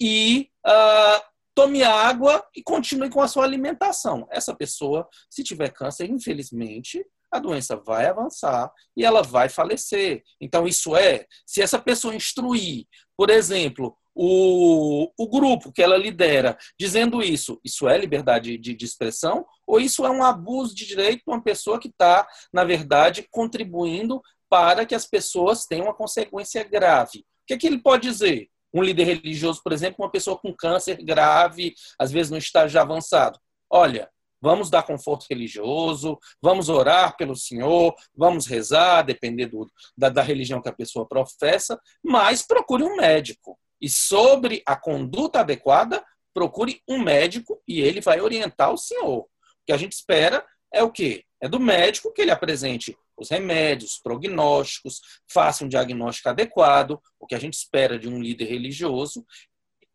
e 0.00 0.48
uh, 0.66 1.22
tome 1.54 1.82
água 1.82 2.42
e 2.56 2.62
continue 2.62 3.10
com 3.10 3.20
a 3.20 3.28
sua 3.28 3.44
alimentação. 3.44 4.26
Essa 4.30 4.56
pessoa, 4.56 5.06
se 5.28 5.44
tiver 5.44 5.68
câncer, 5.68 6.08
infelizmente, 6.10 7.04
a 7.30 7.38
doença 7.38 7.76
vai 7.76 8.06
avançar 8.06 8.72
e 8.96 9.04
ela 9.04 9.22
vai 9.22 9.50
falecer. 9.50 10.22
Então, 10.40 10.66
isso 10.66 10.96
é, 10.96 11.26
se 11.44 11.60
essa 11.60 11.78
pessoa 11.78 12.14
instruir, 12.14 12.86
por 13.14 13.28
exemplo, 13.28 13.94
o, 14.14 15.10
o 15.18 15.28
grupo 15.28 15.72
que 15.72 15.82
ela 15.82 15.96
lidera 15.96 16.56
dizendo 16.78 17.22
isso, 17.22 17.60
isso 17.64 17.88
é 17.88 17.98
liberdade 17.98 18.56
de, 18.56 18.74
de 18.74 18.84
expressão 18.84 19.44
ou 19.66 19.80
isso 19.80 20.06
é 20.06 20.10
um 20.10 20.22
abuso 20.22 20.74
de 20.74 20.86
direito 20.86 21.24
de 21.24 21.30
uma 21.32 21.42
pessoa 21.42 21.80
que 21.80 21.88
está, 21.88 22.26
na 22.52 22.64
verdade, 22.64 23.26
contribuindo 23.30 24.22
para 24.48 24.86
que 24.86 24.94
as 24.94 25.06
pessoas 25.06 25.66
tenham 25.66 25.86
uma 25.86 25.94
consequência 25.94 26.62
grave? 26.62 27.20
O 27.20 27.46
que, 27.46 27.54
é 27.54 27.58
que 27.58 27.66
ele 27.66 27.78
pode 27.78 28.08
dizer? 28.08 28.48
Um 28.72 28.82
líder 28.82 29.04
religioso, 29.04 29.60
por 29.62 29.72
exemplo, 29.72 30.04
uma 30.04 30.10
pessoa 30.10 30.38
com 30.38 30.54
câncer 30.54 31.02
grave, 31.02 31.74
às 31.98 32.10
vezes 32.10 32.30
no 32.30 32.38
estágio 32.38 32.80
avançado. 32.80 33.38
Olha, 33.70 34.08
vamos 34.40 34.68
dar 34.68 34.82
conforto 34.82 35.26
religioso, 35.30 36.18
vamos 36.40 36.68
orar 36.68 37.16
pelo 37.16 37.34
Senhor, 37.34 37.94
vamos 38.14 38.46
rezar, 38.46 39.02
depender 39.02 39.46
do, 39.46 39.66
da, 39.96 40.08
da 40.08 40.22
religião 40.22 40.60
que 40.60 40.68
a 40.68 40.72
pessoa 40.72 41.08
professa, 41.08 41.80
mas 42.02 42.42
procure 42.42 42.84
um 42.84 42.96
médico. 42.96 43.58
E 43.80 43.88
sobre 43.88 44.62
a 44.66 44.76
conduta 44.76 45.40
adequada, 45.40 46.04
procure 46.32 46.82
um 46.88 46.98
médico 46.98 47.62
e 47.66 47.80
ele 47.80 48.00
vai 48.00 48.20
orientar 48.20 48.72
o 48.72 48.78
senhor. 48.78 49.20
O 49.20 49.28
que 49.66 49.72
a 49.72 49.76
gente 49.76 49.92
espera 49.92 50.44
é 50.72 50.82
o 50.82 50.90
quê? 50.90 51.24
É 51.40 51.48
do 51.48 51.60
médico 51.60 52.12
que 52.12 52.22
ele 52.22 52.30
apresente 52.30 52.96
os 53.16 53.30
remédios, 53.30 54.00
prognósticos, 54.02 55.00
faça 55.30 55.64
um 55.64 55.68
diagnóstico 55.68 56.28
adequado, 56.28 57.00
o 57.18 57.26
que 57.26 57.34
a 57.34 57.38
gente 57.38 57.54
espera 57.54 57.98
de 57.98 58.08
um 58.08 58.20
líder 58.20 58.46
religioso, 58.46 59.24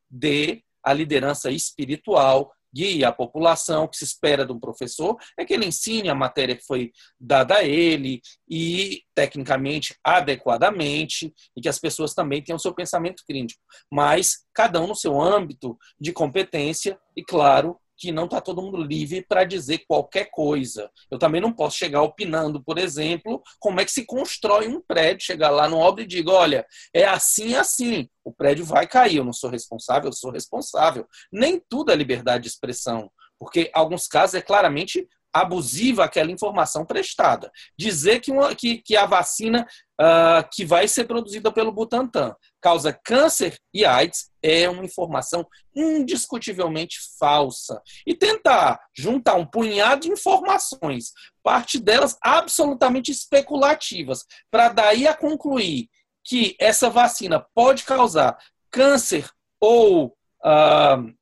dê 0.09 0.63
a 0.81 0.93
liderança 0.93 1.51
espiritual, 1.51 2.53
guie 2.73 3.03
a 3.03 3.11
população, 3.11 3.83
o 3.83 3.87
que 3.87 3.97
se 3.97 4.03
espera 4.05 4.45
de 4.45 4.51
um 4.51 4.59
professor 4.59 5.17
é 5.37 5.45
que 5.45 5.53
ele 5.53 5.65
ensine 5.65 6.09
a 6.09 6.15
matéria 6.15 6.55
que 6.55 6.65
foi 6.65 6.91
dada 7.19 7.55
a 7.55 7.63
ele 7.63 8.21
e 8.49 9.03
tecnicamente, 9.13 9.95
adequadamente, 10.03 11.33
e 11.55 11.61
que 11.61 11.69
as 11.69 11.79
pessoas 11.79 12.13
também 12.13 12.41
tenham 12.41 12.59
seu 12.59 12.73
pensamento 12.73 13.23
crítico, 13.25 13.61
mas 13.91 14.45
cada 14.53 14.81
um 14.81 14.87
no 14.87 14.95
seu 14.95 15.19
âmbito 15.19 15.77
de 15.99 16.11
competência 16.11 16.99
e, 17.15 17.23
claro, 17.23 17.77
que 17.99 18.11
não 18.11 18.25
está 18.25 18.39
todo 18.39 18.61
mundo 18.61 18.77
livre 18.77 19.21
para 19.21 19.43
dizer 19.43 19.79
qualquer 19.87 20.29
coisa. 20.31 20.89
Eu 21.11 21.19
também 21.19 21.41
não 21.41 21.51
posso 21.51 21.77
chegar 21.77 22.01
opinando, 22.01 22.63
por 22.63 22.77
exemplo, 22.77 23.43
como 23.59 23.81
é 23.81 23.85
que 23.85 23.91
se 23.91 24.05
constrói 24.05 24.67
um 24.69 24.81
prédio, 24.81 25.25
chegar 25.25 25.49
lá 25.49 25.67
no 25.67 25.77
obra 25.77 26.03
e 26.03 26.07
diga, 26.07 26.31
olha, 26.31 26.65
é 26.93 27.03
assim, 27.03 27.55
assim, 27.55 28.07
o 28.23 28.31
prédio 28.31 28.63
vai 28.63 28.87
cair, 28.87 29.17
eu 29.17 29.25
não 29.25 29.33
sou 29.33 29.49
responsável, 29.49 30.09
eu 30.09 30.13
sou 30.13 30.31
responsável. 30.31 31.05
Nem 31.31 31.61
tudo 31.69 31.91
é 31.91 31.95
liberdade 31.95 32.43
de 32.43 32.49
expressão, 32.49 33.11
porque 33.37 33.69
alguns 33.73 34.07
casos 34.07 34.35
é 34.35 34.41
claramente 34.41 35.05
abusiva 35.33 36.05
aquela 36.05 36.31
informação 36.31 36.85
prestada. 36.85 37.51
Dizer 37.77 38.19
que, 38.19 38.31
uma, 38.31 38.55
que, 38.55 38.79
que 38.81 38.95
a 38.95 39.05
vacina 39.05 39.67
uh, 40.01 40.47
que 40.51 40.65
vai 40.65 40.87
ser 40.87 41.05
produzida 41.05 41.51
pelo 41.51 41.71
Butantan 41.71 42.35
causa 42.61 42.93
câncer 43.03 43.57
e 43.73 43.85
AIDS 43.85 44.29
é 44.41 44.69
uma 44.69 44.83
informação 44.83 45.45
indiscutivelmente 45.75 46.99
falsa. 47.17 47.81
E 48.05 48.13
tentar 48.13 48.79
juntar 48.95 49.35
um 49.35 49.45
punhado 49.45 50.01
de 50.01 50.11
informações, 50.11 51.11
parte 51.43 51.79
delas 51.79 52.17
absolutamente 52.21 53.11
especulativas, 53.11 54.25
para 54.51 54.69
daí 54.69 55.07
a 55.07 55.15
concluir 55.15 55.89
que 56.23 56.55
essa 56.59 56.89
vacina 56.89 57.45
pode 57.53 57.83
causar 57.83 58.37
câncer 58.69 59.29
ou 59.59 60.15
uh, 60.45 61.13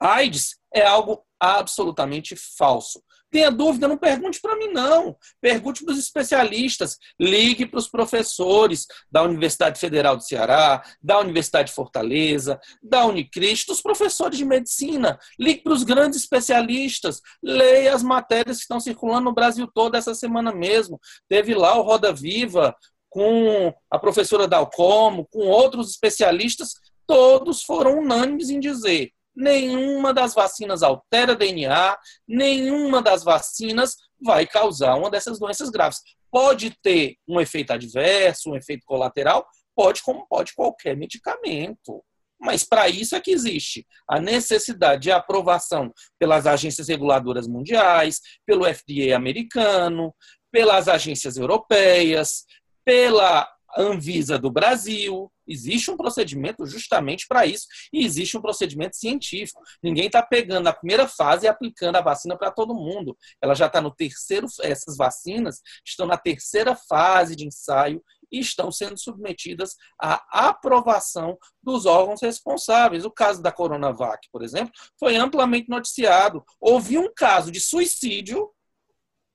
AIDS 0.00 0.56
é 0.72 0.84
algo 0.84 1.24
absolutamente 1.40 2.36
falso. 2.36 3.02
Tenha 3.30 3.50
dúvida, 3.50 3.86
não 3.86 3.98
pergunte 3.98 4.40
para 4.40 4.56
mim, 4.56 4.68
não. 4.68 5.16
Pergunte 5.40 5.84
para 5.84 5.92
os 5.92 5.98
especialistas. 5.98 6.96
Ligue 7.20 7.66
para 7.66 7.78
os 7.78 7.88
professores 7.88 8.86
da 9.10 9.22
Universidade 9.22 9.78
Federal 9.78 10.16
do 10.16 10.22
Ceará, 10.22 10.82
da 11.02 11.18
Universidade 11.18 11.68
de 11.68 11.74
Fortaleza, 11.74 12.58
da 12.82 13.04
Unicristo, 13.04 13.72
dos 13.72 13.82
professores 13.82 14.38
de 14.38 14.44
medicina. 14.46 15.18
Ligue 15.38 15.62
para 15.62 15.74
os 15.74 15.84
grandes 15.84 16.20
especialistas. 16.20 17.20
Leia 17.42 17.94
as 17.94 18.02
matérias 18.02 18.56
que 18.56 18.62
estão 18.62 18.80
circulando 18.80 19.24
no 19.26 19.34
Brasil 19.34 19.68
todo 19.72 19.94
essa 19.96 20.14
semana 20.14 20.50
mesmo. 20.52 20.98
Teve 21.28 21.54
lá 21.54 21.78
o 21.78 21.82
Roda 21.82 22.12
Viva 22.12 22.74
com 23.10 23.74
a 23.90 23.98
professora 23.98 24.48
Dalcomo, 24.48 25.26
com 25.30 25.46
outros 25.48 25.90
especialistas. 25.90 26.72
Todos 27.06 27.62
foram 27.62 27.98
unânimes 27.98 28.48
em 28.48 28.60
dizer 28.60 29.12
nenhuma 29.38 30.12
das 30.12 30.34
vacinas 30.34 30.82
altera 30.82 31.36
DNA, 31.36 31.96
nenhuma 32.26 33.00
das 33.00 33.22
vacinas 33.22 33.94
vai 34.20 34.44
causar 34.46 34.96
uma 34.96 35.10
dessas 35.10 35.38
doenças 35.38 35.70
graves. 35.70 36.00
Pode 36.28 36.76
ter 36.82 37.16
um 37.26 37.40
efeito 37.40 37.72
adverso, 37.72 38.50
um 38.50 38.56
efeito 38.56 38.84
colateral, 38.84 39.46
pode, 39.76 40.02
como 40.02 40.26
pode 40.26 40.54
qualquer 40.54 40.96
medicamento. 40.96 42.04
Mas 42.40 42.64
para 42.64 42.88
isso 42.88 43.14
é 43.14 43.20
que 43.20 43.30
existe 43.30 43.86
a 44.08 44.20
necessidade 44.20 45.02
de 45.02 45.12
aprovação 45.12 45.92
pelas 46.18 46.46
agências 46.46 46.88
reguladoras 46.88 47.46
mundiais, 47.46 48.20
pelo 48.44 48.64
FDA 48.64 49.16
americano, 49.16 50.12
pelas 50.50 50.88
agências 50.88 51.36
europeias, 51.36 52.44
pela 52.84 53.48
Anvisa 53.76 54.38
do 54.38 54.50
Brasil. 54.50 55.30
Existe 55.46 55.90
um 55.90 55.96
procedimento 55.96 56.66
justamente 56.66 57.26
para 57.26 57.46
isso 57.46 57.66
e 57.92 58.04
existe 58.04 58.36
um 58.36 58.42
procedimento 58.42 58.96
científico. 58.96 59.62
Ninguém 59.82 60.06
está 60.06 60.22
pegando 60.22 60.66
a 60.68 60.72
primeira 60.72 61.08
fase 61.08 61.46
e 61.46 61.48
aplicando 61.48 61.96
a 61.96 62.02
vacina 62.02 62.36
para 62.36 62.50
todo 62.50 62.74
mundo. 62.74 63.16
Ela 63.42 63.54
já 63.54 63.66
está 63.66 63.80
no 63.80 63.94
terceiro, 63.94 64.46
essas 64.62 64.96
vacinas 64.96 65.60
estão 65.86 66.06
na 66.06 66.18
terceira 66.18 66.76
fase 66.76 67.34
de 67.34 67.46
ensaio 67.46 68.02
e 68.30 68.40
estão 68.40 68.70
sendo 68.70 68.98
submetidas 68.98 69.74
à 70.00 70.22
aprovação 70.30 71.38
dos 71.62 71.86
órgãos 71.86 72.20
responsáveis. 72.22 73.04
O 73.04 73.10
caso 73.10 73.42
da 73.42 73.50
Coronavac, 73.50 74.28
por 74.30 74.42
exemplo, 74.42 74.72
foi 74.98 75.16
amplamente 75.16 75.68
noticiado. 75.68 76.44
Houve 76.60 76.98
um 76.98 77.10
caso 77.14 77.50
de 77.50 77.60
suicídio 77.60 78.50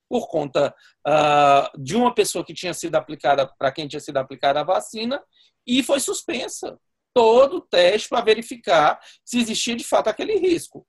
por 0.09 0.27
conta 0.27 0.73
uh, 1.07 1.81
de 1.81 1.95
uma 1.95 2.13
pessoa 2.13 2.45
que 2.45 2.53
tinha 2.53 2.73
sido 2.73 2.95
aplicada, 2.95 3.47
para 3.57 3.71
quem 3.71 3.87
tinha 3.87 3.99
sido 3.99 4.17
aplicada 4.17 4.59
a 4.59 4.63
vacina, 4.63 5.21
e 5.65 5.81
foi 5.81 5.99
suspensa 5.99 6.79
todo 7.13 7.57
o 7.57 7.61
teste 7.61 8.09
para 8.09 8.23
verificar 8.23 8.99
se 9.23 9.39
existia 9.39 9.75
de 9.75 9.83
fato 9.83 10.07
aquele 10.07 10.37
risco. 10.37 10.85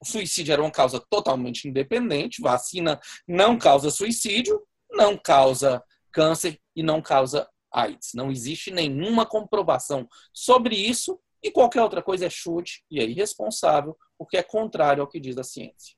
O 0.00 0.06
suicídio 0.06 0.52
era 0.52 0.62
uma 0.62 0.70
causa 0.70 1.00
totalmente 1.10 1.68
independente, 1.68 2.42
vacina 2.42 3.00
não 3.28 3.56
causa 3.56 3.90
suicídio, 3.90 4.60
não 4.90 5.16
causa 5.16 5.82
câncer 6.10 6.60
e 6.74 6.82
não 6.82 7.00
causa 7.00 7.48
AIDS. 7.72 8.10
Não 8.14 8.30
existe 8.30 8.70
nenhuma 8.70 9.24
comprovação 9.24 10.08
sobre 10.32 10.74
isso 10.74 11.20
e 11.42 11.50
qualquer 11.50 11.82
outra 11.82 12.02
coisa 12.02 12.26
é 12.26 12.30
chute 12.30 12.84
e 12.90 13.00
é 13.00 13.04
irresponsável, 13.04 13.96
porque 14.18 14.36
é 14.36 14.42
contrário 14.42 15.02
ao 15.02 15.08
que 15.08 15.20
diz 15.20 15.38
a 15.38 15.44
ciência. 15.44 15.96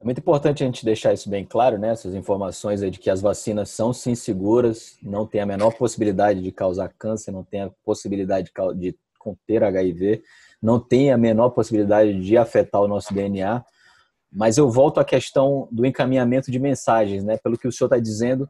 É 0.00 0.04
muito 0.04 0.18
importante 0.18 0.62
a 0.62 0.66
gente 0.66 0.84
deixar 0.84 1.12
isso 1.12 1.28
bem 1.28 1.44
claro, 1.44 1.76
né? 1.76 1.90
Essas 1.90 2.14
informações 2.14 2.82
aí 2.82 2.90
de 2.90 2.98
que 2.98 3.10
as 3.10 3.20
vacinas 3.20 3.70
são 3.70 3.92
sim 3.92 4.14
seguras, 4.14 4.96
não 5.02 5.26
tem 5.26 5.40
a 5.40 5.46
menor 5.46 5.74
possibilidade 5.74 6.40
de 6.40 6.52
causar 6.52 6.92
câncer, 6.96 7.32
não 7.32 7.42
tem 7.42 7.62
a 7.62 7.70
possibilidade 7.84 8.50
de 8.76 8.96
conter 9.18 9.64
HIV, 9.64 10.22
não 10.62 10.78
tem 10.78 11.12
a 11.12 11.18
menor 11.18 11.50
possibilidade 11.50 12.20
de 12.20 12.36
afetar 12.36 12.80
o 12.80 12.88
nosso 12.88 13.12
DNA. 13.12 13.64
Mas 14.30 14.56
eu 14.56 14.70
volto 14.70 15.00
à 15.00 15.04
questão 15.04 15.68
do 15.72 15.84
encaminhamento 15.84 16.50
de 16.50 16.60
mensagens, 16.60 17.24
né? 17.24 17.36
Pelo 17.38 17.58
que 17.58 17.66
o 17.66 17.72
senhor 17.72 17.88
está 17.88 17.98
dizendo, 17.98 18.48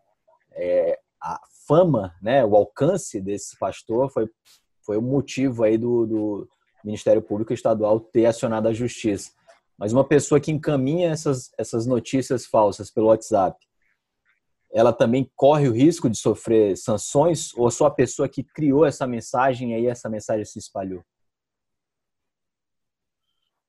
é, 0.53 0.99
a 1.23 1.41
fama, 1.67 2.15
né? 2.21 2.45
O 2.45 2.57
alcance 2.57 3.21
desse 3.21 3.59
pastor 3.59 4.11
foi 4.11 4.29
foi 4.89 4.97
o 4.97 5.03
motivo 5.03 5.65
aí 5.65 5.77
do, 5.77 6.07
do 6.07 6.49
Ministério 6.83 7.21
Público 7.21 7.53
Estadual 7.53 8.01
ter 8.01 8.25
acionado 8.25 8.69
a 8.69 8.73
Justiça. 8.73 9.33
Mas 9.79 9.93
uma 9.93 10.07
pessoa 10.07 10.41
que 10.41 10.51
encaminha 10.51 11.11
essas, 11.11 11.53
essas 11.57 11.87
notícias 11.87 12.45
falsas 12.45 12.91
pelo 12.91 13.07
WhatsApp, 13.07 13.57
ela 14.73 14.93
também 14.93 15.31
corre 15.37 15.69
o 15.69 15.73
risco 15.73 16.11
de 16.11 16.19
sofrer 16.19 16.77
sanções 16.77 17.55
ou 17.55 17.71
só 17.71 17.87
a 17.87 17.91
pessoa 17.91 18.29
que 18.29 18.43
criou 18.43 18.85
essa 18.85 19.07
mensagem 19.07 19.73
e 19.73 19.75
aí 19.75 19.87
essa 19.87 20.09
mensagem 20.09 20.45
se 20.45 20.59
espalhou? 20.59 21.03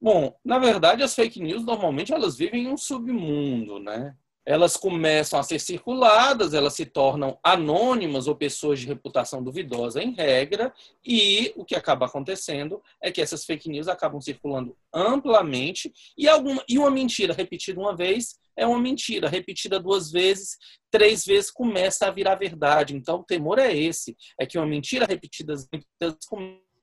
Bom, 0.01 0.33
na 0.43 0.57
verdade, 0.57 1.03
as 1.03 1.13
fake 1.13 1.41
news 1.41 1.63
normalmente 1.63 2.13
elas 2.13 2.37
vivem 2.37 2.63
em 2.63 2.67
um 2.67 2.77
submundo, 2.77 3.79
né? 3.79 4.17
Elas 4.49 4.75
começam 4.75 5.39
a 5.39 5.43
ser 5.43 5.59
circuladas, 5.59 6.55
elas 6.55 6.73
se 6.73 6.83
tornam 6.83 7.37
anônimas 7.43 8.27
ou 8.27 8.35
pessoas 8.35 8.79
de 8.79 8.87
reputação 8.87 9.43
duvidosa 9.43 10.01
em 10.01 10.15
regra, 10.15 10.73
e 11.05 11.53
o 11.55 11.63
que 11.63 11.75
acaba 11.75 12.07
acontecendo 12.07 12.81
é 12.99 13.11
que 13.11 13.21
essas 13.21 13.45
fake 13.45 13.69
news 13.69 13.87
acabam 13.87 14.19
circulando 14.19 14.75
amplamente, 14.91 15.93
e, 16.17 16.27
alguma, 16.27 16.63
e 16.67 16.79
uma 16.79 16.89
mentira 16.89 17.31
repetida 17.31 17.79
uma 17.79 17.95
vez 17.95 18.39
é 18.57 18.65
uma 18.65 18.79
mentira, 18.79 19.29
repetida 19.29 19.79
duas 19.79 20.11
vezes, 20.11 20.57
três 20.89 21.23
vezes 21.23 21.51
começa 21.51 22.07
a 22.07 22.11
virar 22.11 22.33
verdade. 22.33 22.95
Então 22.95 23.19
o 23.19 23.23
temor 23.23 23.59
é 23.59 23.71
esse, 23.71 24.17
é 24.41 24.47
que 24.47 24.57
uma 24.57 24.65
mentira 24.65 25.05
repetida 25.05 25.53
vezes 25.53 26.17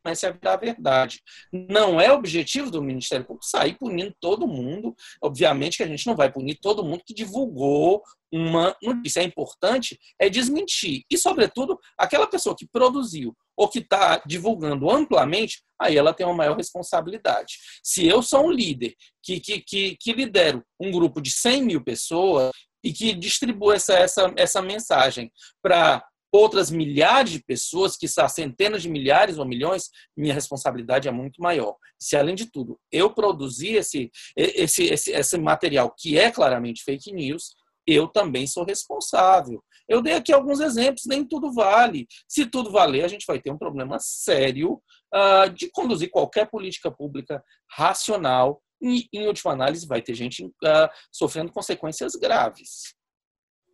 comece 0.06 0.26
a 0.26 0.30
virar 0.30 0.56
verdade. 0.56 1.20
Não 1.52 2.00
é 2.00 2.12
objetivo 2.12 2.70
do 2.70 2.80
Ministério 2.80 3.26
Público 3.26 3.44
sair 3.44 3.76
punindo 3.76 4.14
todo 4.20 4.46
mundo. 4.46 4.94
Obviamente 5.20 5.78
que 5.78 5.82
a 5.82 5.86
gente 5.86 6.06
não 6.06 6.14
vai 6.14 6.30
punir 6.30 6.58
todo 6.62 6.84
mundo 6.84 7.02
que 7.04 7.12
divulgou 7.12 8.02
uma 8.32 8.76
notícia. 8.80 9.20
É 9.20 9.24
importante 9.24 9.98
é 10.18 10.28
desmentir. 10.28 11.02
E, 11.10 11.18
sobretudo, 11.18 11.78
aquela 11.98 12.26
pessoa 12.26 12.54
que 12.56 12.68
produziu 12.68 13.36
ou 13.56 13.68
que 13.68 13.80
está 13.80 14.22
divulgando 14.24 14.88
amplamente, 14.90 15.62
aí 15.80 15.96
ela 15.96 16.14
tem 16.14 16.26
uma 16.26 16.34
maior 16.34 16.56
responsabilidade. 16.56 17.54
Se 17.82 18.06
eu 18.06 18.22
sou 18.22 18.46
um 18.46 18.50
líder 18.50 18.94
que, 19.22 19.40
que, 19.40 19.60
que, 19.60 19.96
que 19.98 20.12
lidero 20.12 20.62
um 20.78 20.92
grupo 20.92 21.20
de 21.20 21.30
100 21.32 21.62
mil 21.62 21.82
pessoas 21.82 22.52
e 22.84 22.92
que 22.92 23.14
distribui 23.14 23.74
essa, 23.74 23.94
essa, 23.94 24.32
essa 24.36 24.62
mensagem 24.62 25.32
para 25.60 26.04
outras 26.36 26.70
milhares 26.70 27.32
de 27.32 27.42
pessoas, 27.42 27.96
que 27.96 28.08
são 28.08 28.28
centenas 28.28 28.82
de 28.82 28.88
milhares 28.88 29.38
ou 29.38 29.44
milhões, 29.44 29.90
minha 30.16 30.34
responsabilidade 30.34 31.08
é 31.08 31.10
muito 31.10 31.40
maior. 31.40 31.76
Se, 31.98 32.16
além 32.16 32.34
de 32.34 32.50
tudo, 32.50 32.78
eu 32.90 33.12
produzir 33.12 33.74
esse, 33.76 34.10
esse, 34.36 34.84
esse, 34.84 35.10
esse 35.12 35.38
material 35.38 35.94
que 35.96 36.18
é 36.18 36.30
claramente 36.30 36.82
fake 36.84 37.12
news, 37.12 37.54
eu 37.86 38.08
também 38.08 38.46
sou 38.46 38.64
responsável. 38.64 39.62
Eu 39.88 40.02
dei 40.02 40.14
aqui 40.14 40.32
alguns 40.32 40.58
exemplos, 40.58 41.04
nem 41.06 41.24
tudo 41.24 41.52
vale. 41.52 42.06
Se 42.28 42.44
tudo 42.44 42.72
valer, 42.72 43.04
a 43.04 43.08
gente 43.08 43.24
vai 43.26 43.40
ter 43.40 43.52
um 43.52 43.58
problema 43.58 43.98
sério 44.00 44.82
uh, 45.14 45.48
de 45.54 45.70
conduzir 45.70 46.10
qualquer 46.10 46.50
política 46.50 46.90
pública 46.90 47.42
racional 47.70 48.60
e, 48.82 49.08
em 49.12 49.28
última 49.28 49.52
análise, 49.52 49.86
vai 49.86 50.02
ter 50.02 50.14
gente 50.14 50.44
uh, 50.44 50.88
sofrendo 51.12 51.52
consequências 51.52 52.14
graves. 52.16 52.95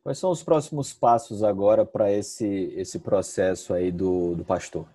Quais 0.03 0.19
são 0.19 0.31
os 0.31 0.43
próximos 0.43 0.93
passos 0.93 1.45
agora 1.45 1.87
para 1.87 2.11
esse, 2.11 2.73
esse 2.77 2.99
processo 2.99 3.73
aí 3.73 3.93
do, 3.93 4.35
do 4.35 4.45
pastor? 4.45 4.87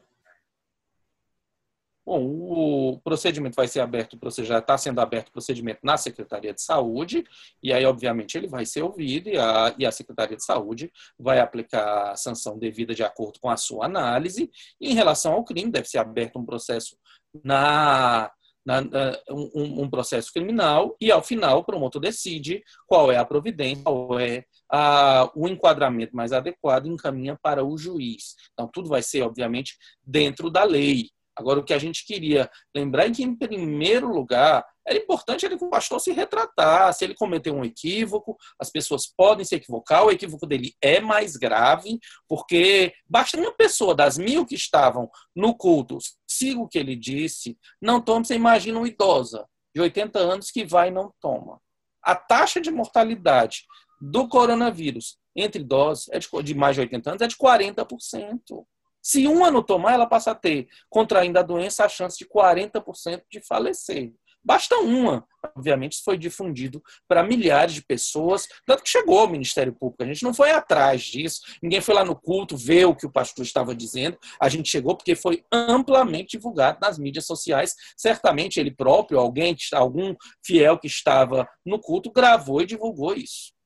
Bom, 2.06 2.24
o 2.24 3.02
procedimento 3.02 3.56
vai 3.56 3.68
ser 3.68 3.82
aberto, 3.82 4.18
já 4.42 4.60
está 4.60 4.78
sendo 4.78 5.02
aberto 5.02 5.28
o 5.28 5.32
procedimento 5.34 5.82
na 5.84 5.98
Secretaria 5.98 6.54
de 6.54 6.62
Saúde, 6.62 7.26
e 7.62 7.74
aí, 7.74 7.86
obviamente, 7.86 8.38
ele 8.38 8.48
vai 8.48 8.66
ser 8.66 8.82
ouvido 8.82 9.28
e 9.28 9.38
a, 9.38 9.76
e 9.78 9.86
a 9.86 9.92
Secretaria 9.92 10.38
de 10.38 10.44
Saúde 10.44 10.90
vai 11.20 11.40
aplicar 11.40 12.12
a 12.12 12.16
sanção 12.16 12.58
devida 12.58 12.96
de 12.96 13.04
acordo 13.04 13.42
com 13.42 13.50
a 13.50 13.58
sua 13.58 13.86
análise. 13.86 14.50
E 14.80 14.90
em 14.90 14.94
relação 14.94 15.34
ao 15.34 15.44
crime, 15.44 15.70
deve 15.70 15.90
ser 15.90 15.98
aberto 15.98 16.40
um 16.40 16.46
processo 16.46 16.98
na, 17.44 18.32
na, 18.68 18.82
na 18.82 19.18
um, 19.30 19.84
um, 19.84 19.90
processo 19.90 20.30
criminal 20.34 20.98
e, 21.00 21.10
ao 21.10 21.24
final, 21.24 21.60
o 21.60 21.64
promotor 21.64 22.02
decide 22.02 22.62
qual 22.86 23.10
é 23.10 23.16
a 23.16 23.24
providência, 23.24 23.82
qual 23.82 24.20
é 24.20 24.44
a, 24.70 25.32
o 25.34 25.48
enquadramento 25.48 26.14
mais 26.14 26.34
adequado 26.34 26.86
e 26.86 26.90
encaminha 26.90 27.40
para 27.42 27.64
o 27.64 27.78
juiz. 27.78 28.36
Então, 28.52 28.70
tudo 28.72 28.90
vai 28.90 29.02
ser, 29.02 29.22
obviamente, 29.22 29.78
dentro 30.06 30.50
da 30.50 30.66
lei. 30.66 31.08
Agora, 31.34 31.62
o 31.62 31.64
que 31.64 31.74
a 31.74 31.78
gente 31.78 32.06
queria 32.06 32.50
lembrar 32.76 33.06
é 33.06 33.12
que, 33.12 33.24
em 33.24 33.34
primeiro 33.34 34.10
lugar, 34.14 34.66
era 34.88 34.98
importante 34.98 35.46
ele, 35.46 35.56
o 35.56 35.70
pastor, 35.70 36.00
se 36.00 36.14
retratar. 36.14 36.94
Se 36.94 37.04
ele 37.04 37.14
cometeu 37.14 37.54
um 37.54 37.66
equívoco, 37.66 38.38
as 38.58 38.70
pessoas 38.70 39.06
podem 39.06 39.44
se 39.44 39.56
equivocar, 39.56 40.06
o 40.06 40.12
equívoco 40.12 40.48
dele 40.48 40.74
é 40.82 41.02
mais 41.02 41.36
grave, 41.36 42.00
porque 42.28 42.94
basta 43.06 43.38
uma 43.38 43.52
pessoa 43.52 43.94
das 43.94 44.18
mil 44.18 44.46
que 44.46 44.56
estavam 44.56 45.10
no 45.36 45.54
culto, 45.56 45.98
siga 46.26 46.62
o 46.62 46.68
que 46.68 46.80
ele 46.80 46.96
disse, 46.96 47.58
não 47.82 48.00
tome, 48.00 48.26
você 48.26 48.36
imagina 48.36 48.80
uma 48.80 48.88
idosa 48.88 49.46
de 49.76 49.82
80 49.82 50.18
anos 50.20 50.50
que 50.50 50.66
vai 50.66 50.88
e 50.88 50.92
não 50.92 51.14
toma. 51.20 51.60
A 52.02 52.16
taxa 52.16 52.62
de 52.62 52.72
mortalidade 52.72 53.66
do 54.00 54.28
coronavírus 54.30 55.18
entre 55.36 55.62
idosos 55.62 56.08
é 56.10 56.20
de, 56.20 56.28
de 56.44 56.56
mais 56.56 56.76
de 56.76 56.82
80 56.82 57.10
anos 57.10 57.22
é 57.22 57.28
de 57.28 57.36
40%. 57.36 58.66
Se 59.02 59.28
uma 59.28 59.52
não 59.52 59.62
tomar, 59.64 59.94
ela 59.94 60.06
passa 60.06 60.32
a 60.32 60.36
ter, 60.36 60.68
contraindo 60.90 61.38
a 61.40 61.42
doença, 61.42 61.86
a 61.86 61.90
chance 61.90 62.18
de 62.18 62.26
40% 62.26 63.24
de 63.30 63.42
falecer. 63.46 64.14
Basta 64.48 64.78
uma. 64.78 65.28
Obviamente, 65.58 65.96
isso 65.96 66.04
foi 66.06 66.18
difundido 66.18 66.82
para 67.06 67.22
milhares 67.22 67.74
de 67.74 67.82
pessoas, 67.82 68.48
tanto 68.66 68.82
que 68.82 68.90
chegou 68.90 69.20
ao 69.20 69.28
Ministério 69.28 69.74
Público. 69.74 70.02
A 70.02 70.06
gente 70.06 70.24
não 70.24 70.34
foi 70.34 70.52
atrás 70.52 71.02
disso, 71.02 71.42
ninguém 71.62 71.82
foi 71.82 71.94
lá 71.94 72.06
no 72.06 72.16
culto 72.16 72.56
ver 72.56 72.86
o 72.86 72.96
que 72.96 73.06
o 73.06 73.12
pastor 73.12 73.44
estava 73.44 73.76
dizendo. 73.76 74.18
A 74.40 74.48
gente 74.48 74.70
chegou 74.70 74.96
porque 74.96 75.16
foi 75.16 75.44
amplamente 75.52 76.38
divulgado 76.38 76.80
nas 76.82 76.98
mídias 76.98 77.26
sociais. 77.26 77.76
Certamente 77.98 78.58
ele 78.58 78.72
próprio, 78.72 79.20
alguém, 79.20 79.54
algum 79.74 80.16
fiel 80.42 80.80
que 80.80 80.88
estava 80.88 81.46
no 81.66 81.78
culto, 81.78 82.10
gravou 82.10 82.62
e 82.62 82.66
divulgou 82.66 83.16
isso. 83.16 83.57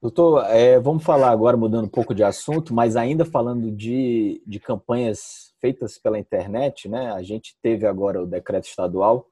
Doutor, 0.00 0.44
é, 0.46 0.78
vamos 0.78 1.02
falar 1.02 1.30
agora, 1.30 1.56
mudando 1.56 1.86
um 1.86 1.90
pouco 1.90 2.14
de 2.14 2.22
assunto, 2.22 2.72
mas 2.72 2.94
ainda 2.94 3.24
falando 3.24 3.68
de, 3.72 4.40
de 4.46 4.60
campanhas 4.60 5.52
feitas 5.60 5.98
pela 5.98 6.20
internet, 6.20 6.88
né? 6.88 7.10
A 7.10 7.20
gente 7.20 7.56
teve 7.60 7.84
agora 7.84 8.22
o 8.22 8.26
decreto 8.26 8.68
estadual 8.68 9.26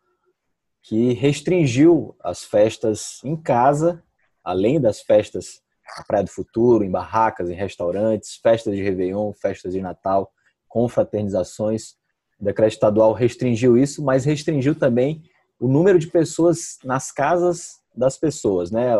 que 0.82 1.12
restringiu 1.12 2.16
as 2.20 2.42
festas 2.44 3.20
em 3.24 3.36
casa, 3.36 4.02
além 4.42 4.80
das 4.80 5.00
festas 5.00 5.60
na 5.96 6.02
Praia 6.02 6.24
do 6.24 6.30
Futuro, 6.30 6.82
em 6.82 6.90
barracas, 6.90 7.48
em 7.48 7.54
restaurantes, 7.54 8.34
festas 8.42 8.74
de 8.74 8.82
Réveillon, 8.82 9.32
festas 9.34 9.72
de 9.72 9.80
Natal, 9.80 10.32
confraternizações. 10.66 11.94
O 12.40 12.44
decreto 12.44 12.72
estadual 12.72 13.12
restringiu 13.12 13.78
isso, 13.78 14.02
mas 14.04 14.24
restringiu 14.24 14.74
também 14.74 15.22
o 15.60 15.68
número 15.68 15.96
de 15.96 16.08
pessoas 16.08 16.76
nas 16.82 17.12
casas 17.12 17.80
das 17.94 18.18
pessoas, 18.18 18.72
né? 18.72 18.94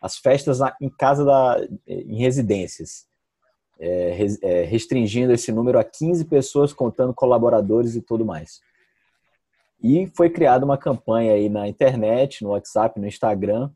As 0.00 0.16
festas 0.18 0.60
em 0.80 0.88
casa 0.88 1.24
da, 1.24 1.56
em 1.86 2.18
residências, 2.18 3.06
é, 3.78 4.18
é, 4.42 4.62
restringindo 4.64 5.32
esse 5.32 5.52
número 5.52 5.78
a 5.78 5.84
15 5.84 6.24
pessoas, 6.24 6.72
contando 6.72 7.14
colaboradores 7.14 7.94
e 7.94 8.00
tudo 8.00 8.24
mais. 8.24 8.60
E 9.82 10.08
foi 10.16 10.28
criada 10.28 10.64
uma 10.64 10.76
campanha 10.76 11.34
aí 11.34 11.48
na 11.48 11.68
internet, 11.68 12.42
no 12.42 12.50
WhatsApp, 12.50 12.98
no 12.98 13.06
Instagram, 13.06 13.70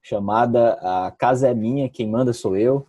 chamada 0.00 0.74
A 0.74 1.10
Casa 1.10 1.48
é 1.48 1.54
Minha, 1.54 1.88
Quem 1.88 2.08
Manda 2.08 2.32
Sou 2.32 2.56
Eu, 2.56 2.86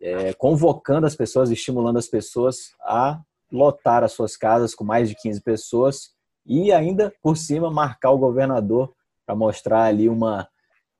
é, 0.00 0.32
convocando 0.34 1.06
as 1.06 1.16
pessoas, 1.16 1.50
estimulando 1.50 1.98
as 1.98 2.06
pessoas 2.06 2.72
a 2.82 3.20
lotar 3.50 4.04
as 4.04 4.12
suas 4.12 4.36
casas 4.36 4.74
com 4.74 4.84
mais 4.84 5.08
de 5.08 5.16
15 5.16 5.40
pessoas 5.40 6.10
e 6.44 6.72
ainda, 6.72 7.12
por 7.22 7.36
cima, 7.36 7.70
marcar 7.70 8.10
o 8.10 8.18
governador 8.18 8.94
para 9.26 9.34
mostrar 9.34 9.84
ali 9.84 10.08
uma 10.08 10.48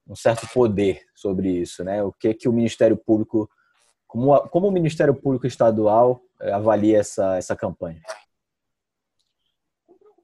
um 0.08 0.16
certo 0.16 0.48
poder 0.52 1.02
sobre 1.14 1.50
isso, 1.50 1.84
né? 1.84 2.02
O 2.02 2.12
que 2.12 2.32
que 2.32 2.48
o 2.48 2.52
Ministério 2.52 2.96
Público, 2.96 3.48
como, 4.06 4.38
como 4.48 4.68
o 4.68 4.72
Ministério 4.72 5.14
Público 5.14 5.46
Estadual 5.46 6.22
eh, 6.40 6.50
avalia 6.50 6.98
essa, 6.98 7.36
essa 7.36 7.54
campanha? 7.54 8.00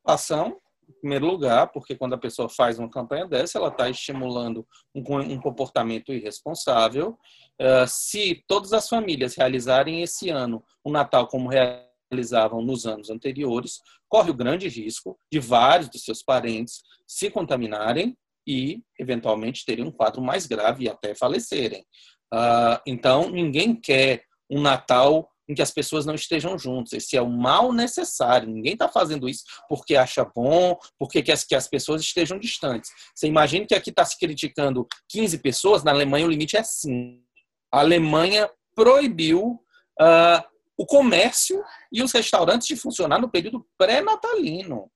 Ação, 0.05 0.59
em 0.89 0.93
primeiro 1.01 1.27
lugar, 1.27 1.71
porque 1.71 1.95
quando 1.95 2.15
a 2.15 2.19
pessoa 2.19 2.49
faz 2.49 2.79
uma 2.79 2.91
campanha 2.91 3.27
dessa, 3.27 3.59
ela 3.59 3.69
está 3.69 3.89
estimulando 3.89 4.67
um, 4.95 5.01
um, 5.01 5.41
comportamento 5.41 6.13
irresponsável. 6.13 7.19
Uh, 7.61 7.87
se 7.87 8.43
todas 8.47 8.73
as 8.73 8.89
famílias 8.89 9.35
realizarem 9.35 10.03
esse 10.03 10.31
ano 10.31 10.63
o 10.83 10.91
um 10.91 10.93
Natal 10.93 11.27
como 11.29 11.51
realizavam 11.51 12.63
nos 12.63 12.87
anos 12.87 13.11
anteriores, 13.11 13.81
corre 14.09 14.31
o 14.31 14.35
grande 14.35 14.69
risco 14.69 15.19
de 15.31 15.39
vários 15.39 15.89
dos 15.89 16.05
seus 16.05 16.23
parentes 16.23 16.83
se 17.07 17.31
contaminarem 17.31 18.17
e, 18.47 18.83
eventualmente, 18.99 19.65
teriam 19.65 19.89
um 19.89 19.93
quadro 19.93 20.23
mais 20.23 20.47
grave 20.47 20.85
e 20.85 20.89
até 20.89 21.15
falecerem. 21.15 21.85
Uh, 22.33 22.81
então, 22.87 23.31
ninguém 23.31 23.75
quer 23.75 24.25
um 24.51 24.61
Natal 24.61 25.29
em 25.49 25.55
que 25.55 25.63
as 25.63 25.71
pessoas 25.71 26.07
não 26.07 26.15
estejam 26.15 26.59
juntas. 26.59 26.93
Esse 26.95 27.17
é 27.17 27.23
o 27.23 27.29
mal 27.29 27.73
necessário. 27.73 28.49
Ninguém 28.49 28.73
está 28.73 28.89
fazendo 28.89 29.29
isso 29.29 29.45
porque 29.69 29.97
acha 29.97 30.25
bom, 30.25 30.77
porque 30.99 31.23
quer 31.23 31.39
que 31.47 31.55
as 31.55 31.69
pessoas 31.69 32.01
estejam 32.01 32.39
distantes. 32.39 32.91
Você 33.15 33.27
imagina 33.27 33.67
que 33.67 33.75
aqui 33.75 33.91
está 33.91 34.05
se 34.05 34.19
criticando 34.19 34.87
15 35.09 35.39
pessoas, 35.39 35.85
na 35.85 35.91
Alemanha 35.91 36.27
o 36.27 36.31
limite 36.31 36.57
é 36.57 36.63
5. 36.63 37.23
A 37.73 37.81
Alemanha 37.81 38.49
proibiu 38.75 39.61
uh, 40.01 40.43
o 40.77 40.87
comércio 40.87 41.63
e 41.93 42.03
os 42.03 42.13
restaurantes 42.13 42.67
de 42.67 42.77
funcionar 42.77 43.21
no 43.21 43.31
período 43.31 43.67
pré-natalino. 43.79 44.91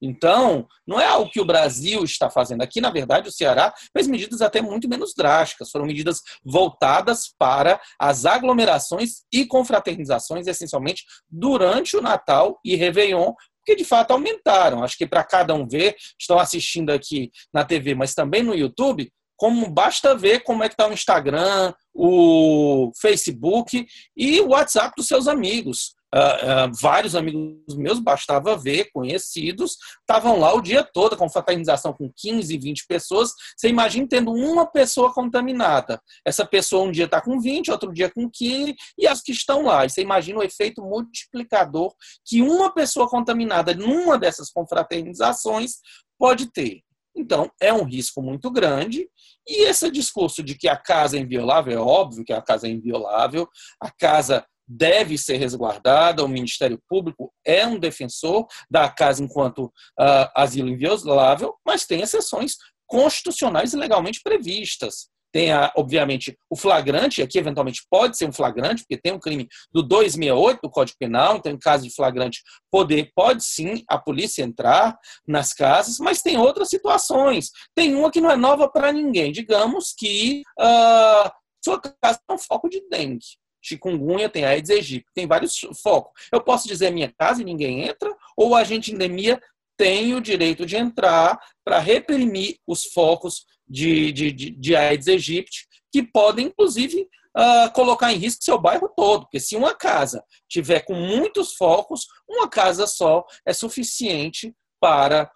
Então, 0.00 0.66
não 0.86 1.00
é 1.00 1.06
algo 1.06 1.30
que 1.30 1.40
o 1.40 1.44
Brasil 1.44 2.04
está 2.04 2.30
fazendo. 2.30 2.62
Aqui, 2.62 2.80
na 2.80 2.90
verdade, 2.90 3.28
o 3.28 3.32
Ceará 3.32 3.72
fez 3.92 4.06
medidas 4.06 4.40
até 4.40 4.62
muito 4.62 4.88
menos 4.88 5.12
drásticas. 5.14 5.70
Foram 5.70 5.86
medidas 5.86 6.20
voltadas 6.44 7.34
para 7.38 7.80
as 7.98 8.24
aglomerações 8.24 9.22
e 9.32 9.44
confraternizações, 9.44 10.46
essencialmente 10.46 11.04
durante 11.28 11.96
o 11.96 12.00
Natal 12.00 12.58
e 12.64 12.76
Réveillon, 12.76 13.32
que 13.64 13.74
de 13.74 13.84
fato 13.84 14.12
aumentaram. 14.12 14.82
Acho 14.82 14.96
que 14.96 15.06
para 15.06 15.24
cada 15.24 15.54
um 15.54 15.66
ver, 15.66 15.96
estão 16.18 16.38
assistindo 16.38 16.90
aqui 16.90 17.30
na 17.52 17.64
TV, 17.64 17.94
mas 17.94 18.14
também 18.14 18.42
no 18.42 18.54
YouTube, 18.54 19.12
como 19.36 19.70
basta 19.70 20.16
ver 20.16 20.40
como 20.40 20.64
é 20.64 20.68
que 20.68 20.74
está 20.74 20.88
o 20.88 20.92
Instagram, 20.92 21.72
o 21.94 22.90
Facebook 23.00 23.86
e 24.16 24.40
o 24.40 24.48
WhatsApp 24.48 24.94
dos 24.96 25.06
seus 25.06 25.28
amigos. 25.28 25.94
Uh, 26.14 26.70
uh, 26.70 26.72
vários 26.80 27.14
amigos 27.14 27.76
meus, 27.76 27.98
bastava 27.98 28.56
ver, 28.56 28.90
conhecidos, 28.92 29.76
estavam 30.00 30.38
lá 30.40 30.54
o 30.54 30.62
dia 30.62 30.82
todo, 30.82 31.16
com 31.16 31.28
fraternização 31.28 31.92
com 31.92 32.10
15, 32.16 32.56
20 32.56 32.86
pessoas. 32.86 33.32
Você 33.56 33.68
imagina 33.68 34.06
tendo 34.08 34.32
uma 34.32 34.66
pessoa 34.66 35.12
contaminada. 35.12 36.00
Essa 36.24 36.46
pessoa 36.46 36.84
um 36.84 36.90
dia 36.90 37.04
está 37.04 37.20
com 37.20 37.38
20, 37.38 37.70
outro 37.70 37.92
dia 37.92 38.10
com 38.10 38.28
15, 38.30 38.74
e 38.96 39.06
as 39.06 39.20
que 39.20 39.32
estão 39.32 39.64
lá. 39.64 39.86
Você 39.86 40.00
imagina 40.00 40.38
o 40.38 40.42
efeito 40.42 40.82
multiplicador 40.82 41.92
que 42.24 42.40
uma 42.40 42.72
pessoa 42.72 43.08
contaminada 43.08 43.74
numa 43.74 44.18
dessas 44.18 44.50
confraternizações 44.50 45.72
pode 46.18 46.50
ter. 46.50 46.82
Então, 47.14 47.50
é 47.60 47.72
um 47.72 47.84
risco 47.84 48.22
muito 48.22 48.50
grande. 48.50 49.08
E 49.46 49.64
esse 49.64 49.90
discurso 49.90 50.42
de 50.42 50.54
que 50.54 50.68
a 50.68 50.76
casa 50.76 51.16
é 51.16 51.20
inviolável, 51.20 51.72
é 51.72 51.80
óbvio 51.80 52.24
que 52.24 52.32
a 52.32 52.40
casa 52.40 52.66
é 52.66 52.70
inviolável, 52.70 53.48
a 53.80 53.90
casa 53.90 54.46
deve 54.68 55.16
ser 55.16 55.36
resguardada, 55.36 56.24
o 56.24 56.28
Ministério 56.28 56.78
Público 56.88 57.32
é 57.44 57.66
um 57.66 57.78
defensor 57.78 58.46
da 58.70 58.88
casa 58.88 59.24
enquanto 59.24 59.64
uh, 59.64 60.28
asilo 60.36 60.68
inviolável, 60.68 61.54
mas 61.64 61.86
tem 61.86 62.02
exceções 62.02 62.56
constitucionais 62.86 63.72
e 63.72 63.76
legalmente 63.76 64.20
previstas. 64.22 65.08
Tem, 65.30 65.52
a, 65.52 65.70
obviamente, 65.76 66.38
o 66.50 66.56
flagrante, 66.56 67.20
aqui 67.20 67.38
eventualmente 67.38 67.82
pode 67.90 68.16
ser 68.16 68.26
um 68.26 68.32
flagrante, 68.32 68.82
porque 68.82 69.00
tem 69.00 69.12
um 69.12 69.18
crime 69.18 69.46
do 69.70 69.82
268 69.82 70.60
do 70.62 70.70
Código 70.70 70.96
Penal, 70.98 71.36
então 71.36 71.52
em 71.52 71.58
caso 71.58 71.84
de 71.84 71.94
flagrante 71.94 72.42
poder, 72.70 73.10
pode 73.14 73.44
sim 73.44 73.84
a 73.88 73.98
polícia 73.98 74.42
entrar 74.42 74.98
nas 75.26 75.52
casas, 75.52 75.98
mas 75.98 76.22
tem 76.22 76.38
outras 76.38 76.70
situações. 76.70 77.50
Tem 77.74 77.94
uma 77.94 78.10
que 78.10 78.22
não 78.22 78.30
é 78.30 78.36
nova 78.36 78.70
para 78.70 78.90
ninguém. 78.90 79.30
Digamos 79.30 79.94
que 79.96 80.42
uh, 80.58 81.30
sua 81.62 81.78
casa 81.78 82.20
é 82.28 82.32
um 82.32 82.38
foco 82.38 82.68
de 82.70 82.82
dengue 82.88 83.26
chikungunya, 83.60 84.28
tem 84.28 84.44
Aedes 84.44 84.70
aegypti, 84.70 85.10
tem 85.14 85.26
vários 85.26 85.58
focos. 85.82 86.28
Eu 86.32 86.40
posso 86.40 86.68
dizer 86.68 86.90
minha 86.90 87.12
casa 87.18 87.42
e 87.42 87.44
ninguém 87.44 87.86
entra, 87.86 88.14
ou 88.36 88.50
o 88.50 88.56
agente 88.56 88.92
endemia 88.92 89.40
tem 89.76 90.14
o 90.14 90.20
direito 90.20 90.66
de 90.66 90.76
entrar 90.76 91.38
para 91.64 91.78
reprimir 91.78 92.58
os 92.66 92.86
focos 92.86 93.44
de, 93.66 94.10
de, 94.12 94.32
de, 94.32 94.50
de 94.50 94.76
Aedes 94.76 95.08
aegypti, 95.08 95.68
que 95.92 96.02
podem, 96.02 96.46
inclusive, 96.46 97.08
uh, 97.36 97.72
colocar 97.72 98.12
em 98.12 98.16
risco 98.16 98.42
seu 98.42 98.58
bairro 98.58 98.88
todo. 98.96 99.22
Porque 99.22 99.38
se 99.40 99.56
uma 99.56 99.74
casa 99.74 100.22
tiver 100.48 100.80
com 100.80 100.94
muitos 100.94 101.54
focos, 101.54 102.06
uma 102.28 102.48
casa 102.48 102.86
só 102.86 103.24
é 103.46 103.52
suficiente 103.52 104.54
para 104.80 105.30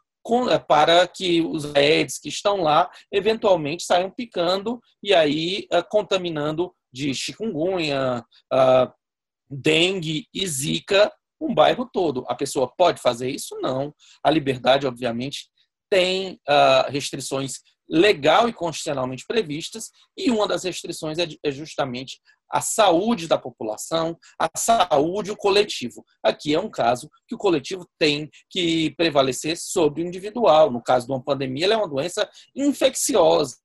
eh, 0.51 0.59
para 0.59 1.07
que 1.09 1.41
os 1.41 1.75
Aedes 1.75 2.17
que 2.17 2.29
estão 2.29 2.63
lá 2.63 2.89
eventualmente 3.11 3.83
saiam 3.83 4.09
picando 4.09 4.81
e 5.03 5.13
aí 5.13 5.67
uh, 5.73 5.83
contaminando 5.89 6.73
de 6.92 7.14
chikungunya, 7.14 8.24
uh, 8.52 8.92
dengue 9.50 10.26
e 10.33 10.46
zika 10.46 11.12
um 11.40 11.55
bairro 11.55 11.88
todo. 11.92 12.24
A 12.28 12.35
pessoa 12.35 12.72
pode 12.76 13.00
fazer 13.00 13.31
isso? 13.31 13.59
Não. 13.61 13.94
A 14.22 14.31
liberdade, 14.31 14.87
obviamente, 14.87 15.48
tem 15.90 16.40
uh, 16.48 16.90
restrições 16.90 17.61
legal 17.88 18.48
e 18.48 18.52
constitucionalmente 18.52 19.26
previstas, 19.26 19.90
e 20.16 20.31
uma 20.31 20.48
das 20.48 20.64
restrições 20.64 21.18
é, 21.18 21.26
é 21.44 21.50
justamente 21.50 22.20
a 22.50 22.61
saúde 22.61 23.26
da 23.26 23.38
população, 23.38 24.16
a 24.38 24.48
saúde 24.57 25.31
o 25.31 25.37
coletivo. 25.37 26.05
Aqui 26.22 26.55
é 26.55 26.61
um 26.61 26.70
caso 26.70 27.11
que 27.26 27.35
o 27.35 27.38
coletivo 27.38 27.87
tem 27.98 28.31
que 28.50 28.94
prevalecer 28.96 29.57
sobre 29.57 30.02
o 30.02 30.07
individual. 30.07 30.70
No 30.70 30.83
caso 30.83 31.07
de 31.07 31.12
uma 31.12 31.22
pandemia, 31.22 31.64
ela 31.64 31.74
é 31.74 31.76
uma 31.78 31.88
doença 31.88 32.28
infecciosa. 32.55 33.57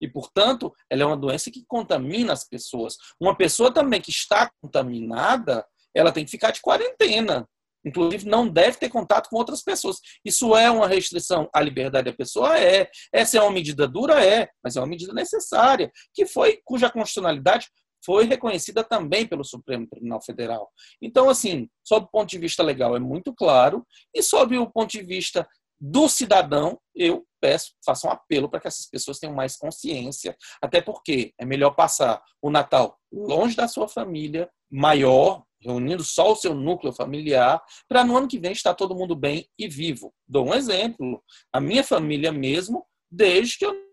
E, 0.00 0.08
portanto, 0.08 0.72
ela 0.88 1.02
é 1.02 1.06
uma 1.06 1.16
doença 1.16 1.50
que 1.50 1.64
contamina 1.66 2.32
as 2.32 2.46
pessoas. 2.46 2.96
Uma 3.20 3.36
pessoa 3.36 3.72
também 3.72 4.00
que 4.00 4.10
está 4.10 4.50
contaminada, 4.60 5.64
ela 5.94 6.12
tem 6.12 6.24
que 6.24 6.30
ficar 6.30 6.50
de 6.50 6.60
quarentena. 6.60 7.48
Inclusive, 7.84 8.28
não 8.28 8.46
deve 8.46 8.76
ter 8.78 8.88
contato 8.88 9.28
com 9.28 9.36
outras 9.36 9.62
pessoas. 9.62 9.98
Isso 10.24 10.54
é 10.54 10.70
uma 10.70 10.86
restrição 10.86 11.48
à 11.52 11.60
liberdade 11.60 12.10
da 12.10 12.16
pessoa? 12.16 12.58
É. 12.58 12.90
Essa 13.12 13.38
é 13.38 13.42
uma 13.42 13.52
medida 13.52 13.88
dura? 13.88 14.24
É. 14.24 14.48
Mas 14.62 14.76
é 14.76 14.80
uma 14.80 14.86
medida 14.86 15.12
necessária, 15.12 15.90
que 16.14 16.26
foi, 16.26 16.60
cuja 16.64 16.90
constitucionalidade 16.90 17.68
foi 18.04 18.24
reconhecida 18.24 18.82
também 18.82 19.26
pelo 19.26 19.44
Supremo 19.44 19.86
Tribunal 19.86 20.22
Federal. 20.22 20.70
Então, 21.02 21.28
assim, 21.28 21.68
sob 21.84 22.06
o 22.06 22.08
ponto 22.08 22.30
de 22.30 22.38
vista 22.38 22.62
legal 22.62 22.96
é 22.96 22.98
muito 22.98 23.34
claro, 23.34 23.86
e 24.14 24.22
sob 24.22 24.56
o 24.58 24.70
ponto 24.70 24.90
de 24.90 25.02
vista 25.02 25.46
do 25.80 26.08
cidadão, 26.08 26.78
eu 26.94 27.26
peço, 27.40 27.72
faço 27.84 28.06
um 28.06 28.10
apelo 28.10 28.50
para 28.50 28.60
que 28.60 28.68
essas 28.68 28.86
pessoas 28.86 29.18
tenham 29.18 29.34
mais 29.34 29.56
consciência, 29.56 30.36
até 30.60 30.80
porque 30.80 31.32
é 31.38 31.44
melhor 31.44 31.70
passar 31.70 32.22
o 32.42 32.50
Natal 32.50 32.98
longe 33.10 33.56
da 33.56 33.66
sua 33.66 33.88
família, 33.88 34.50
maior, 34.70 35.42
reunindo 35.60 36.04
só 36.04 36.32
o 36.32 36.36
seu 36.36 36.54
núcleo 36.54 36.92
familiar, 36.92 37.62
para 37.88 38.04
no 38.04 38.16
ano 38.16 38.28
que 38.28 38.38
vem 38.38 38.52
estar 38.52 38.74
todo 38.74 38.94
mundo 38.94 39.16
bem 39.16 39.48
e 39.58 39.68
vivo. 39.68 40.12
Dou 40.28 40.48
um 40.48 40.54
exemplo. 40.54 41.22
A 41.52 41.60
minha 41.60 41.82
família 41.82 42.30
mesmo, 42.30 42.86
desde 43.10 43.58
que 43.58 43.66
eu 43.66 43.90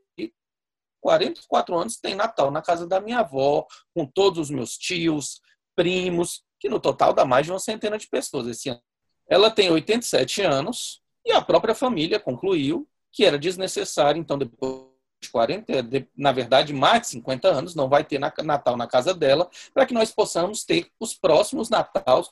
44 0.99 1.77
anos, 1.77 1.97
tem 1.97 2.15
Natal 2.15 2.51
na 2.51 2.61
casa 2.61 2.85
da 2.85 2.99
minha 2.99 3.19
avó, 3.19 3.65
com 3.93 4.05
todos 4.05 4.39
os 4.39 4.49
meus 4.49 4.77
tios, 4.77 5.39
primos, 5.75 6.43
que 6.59 6.67
no 6.67 6.81
total 6.81 7.13
dá 7.13 7.23
mais 7.23 7.45
de 7.45 7.51
uma 7.51 7.59
centena 7.59 7.97
de 7.97 8.07
pessoas 8.09 8.47
esse 8.47 8.69
ano. 8.69 8.81
Ela 9.29 9.49
tem 9.49 9.69
87 9.69 10.41
anos 10.41 11.01
e 11.27 11.33
a 11.33 11.41
própria 11.41 11.75
família 11.75 12.19
concluiu 12.19 12.87
que 13.11 13.25
era 13.25 13.37
desnecessário, 13.37 14.19
então, 14.19 14.37
depois 14.37 14.85
40, 15.31 15.73
na 16.15 16.31
verdade, 16.31 16.73
mais 16.73 17.01
de 17.01 17.07
50 17.07 17.47
anos, 17.47 17.75
não 17.75 17.89
vai 17.89 18.03
ter 18.03 18.19
Natal 18.19 18.77
na 18.77 18.87
casa 18.87 19.13
dela, 19.13 19.49
para 19.73 19.85
que 19.85 19.93
nós 19.93 20.11
possamos 20.11 20.63
ter 20.63 20.89
os 20.99 21.13
próximos 21.15 21.69
Natais 21.69 22.29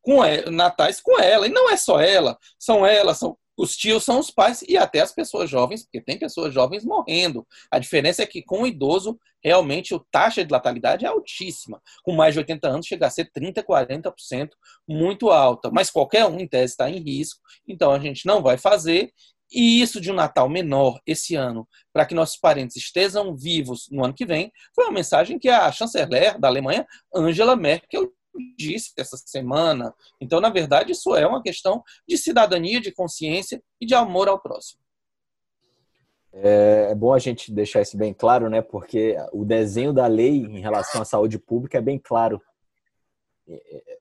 com 0.00 0.24
ela, 0.24 0.50
natais 0.50 1.00
com 1.00 1.20
ela. 1.20 1.46
E 1.46 1.50
não 1.50 1.68
é 1.68 1.76
só 1.76 2.00
ela, 2.00 2.38
são 2.58 2.86
ela, 2.86 3.14
são 3.14 3.36
os 3.58 3.76
tios, 3.76 4.04
são 4.04 4.20
os 4.20 4.30
pais 4.30 4.62
e 4.62 4.76
até 4.76 5.00
as 5.00 5.12
pessoas 5.12 5.50
jovens, 5.50 5.82
porque 5.82 6.00
tem 6.00 6.16
pessoas 6.16 6.54
jovens 6.54 6.84
morrendo. 6.84 7.44
A 7.70 7.80
diferença 7.80 8.22
é 8.22 8.26
que 8.26 8.40
com 8.40 8.62
o 8.62 8.66
idoso, 8.66 9.18
realmente 9.42 9.94
a 9.94 10.00
taxa 10.12 10.44
de 10.44 10.52
letalidade 10.52 11.04
é 11.04 11.08
altíssima. 11.08 11.82
Com 12.04 12.12
mais 12.12 12.34
de 12.34 12.38
80 12.38 12.68
anos, 12.68 12.86
chega 12.86 13.06
a 13.06 13.10
ser 13.10 13.30
30%, 13.36 13.64
40%, 13.64 14.50
muito 14.88 15.30
alta. 15.30 15.70
Mas 15.72 15.90
qualquer 15.90 16.24
um, 16.24 16.38
em 16.38 16.46
tese, 16.46 16.72
está 16.72 16.88
em 16.88 17.00
risco, 17.02 17.40
então 17.66 17.90
a 17.90 17.98
gente 17.98 18.24
não 18.24 18.40
vai 18.42 18.56
fazer 18.56 19.12
e 19.50 19.80
isso 19.80 20.00
de 20.00 20.10
um 20.10 20.14
Natal 20.14 20.48
menor 20.48 21.00
esse 21.06 21.34
ano, 21.34 21.66
para 21.92 22.04
que 22.04 22.14
nossos 22.14 22.36
parentes 22.36 22.76
estejam 22.76 23.34
vivos 23.34 23.88
no 23.90 24.04
ano 24.04 24.14
que 24.14 24.26
vem, 24.26 24.52
foi 24.74 24.84
uma 24.84 24.92
mensagem 24.92 25.38
que 25.38 25.48
a 25.48 25.72
chanceler 25.72 26.38
da 26.38 26.48
Alemanha, 26.48 26.86
Angela 27.14 27.56
Merkel, 27.56 28.12
disse 28.56 28.92
essa 28.96 29.16
semana. 29.16 29.94
Então, 30.20 30.40
na 30.40 30.50
verdade, 30.50 30.92
isso 30.92 31.14
é 31.14 31.26
uma 31.26 31.42
questão 31.42 31.82
de 32.06 32.16
cidadania, 32.16 32.80
de 32.80 32.92
consciência 32.92 33.62
e 33.80 33.86
de 33.86 33.94
amor 33.94 34.28
ao 34.28 34.40
próximo. 34.40 34.80
É, 36.32 36.88
é 36.90 36.94
bom 36.94 37.12
a 37.12 37.18
gente 37.18 37.52
deixar 37.52 37.80
isso 37.80 37.96
bem 37.96 38.12
claro, 38.12 38.48
né? 38.48 38.60
Porque 38.60 39.16
o 39.32 39.44
desenho 39.44 39.92
da 39.92 40.06
lei 40.06 40.44
em 40.44 40.60
relação 40.60 41.02
à 41.02 41.04
saúde 41.04 41.38
pública 41.38 41.78
é 41.78 41.82
bem 41.82 41.98
claro. 41.98 42.40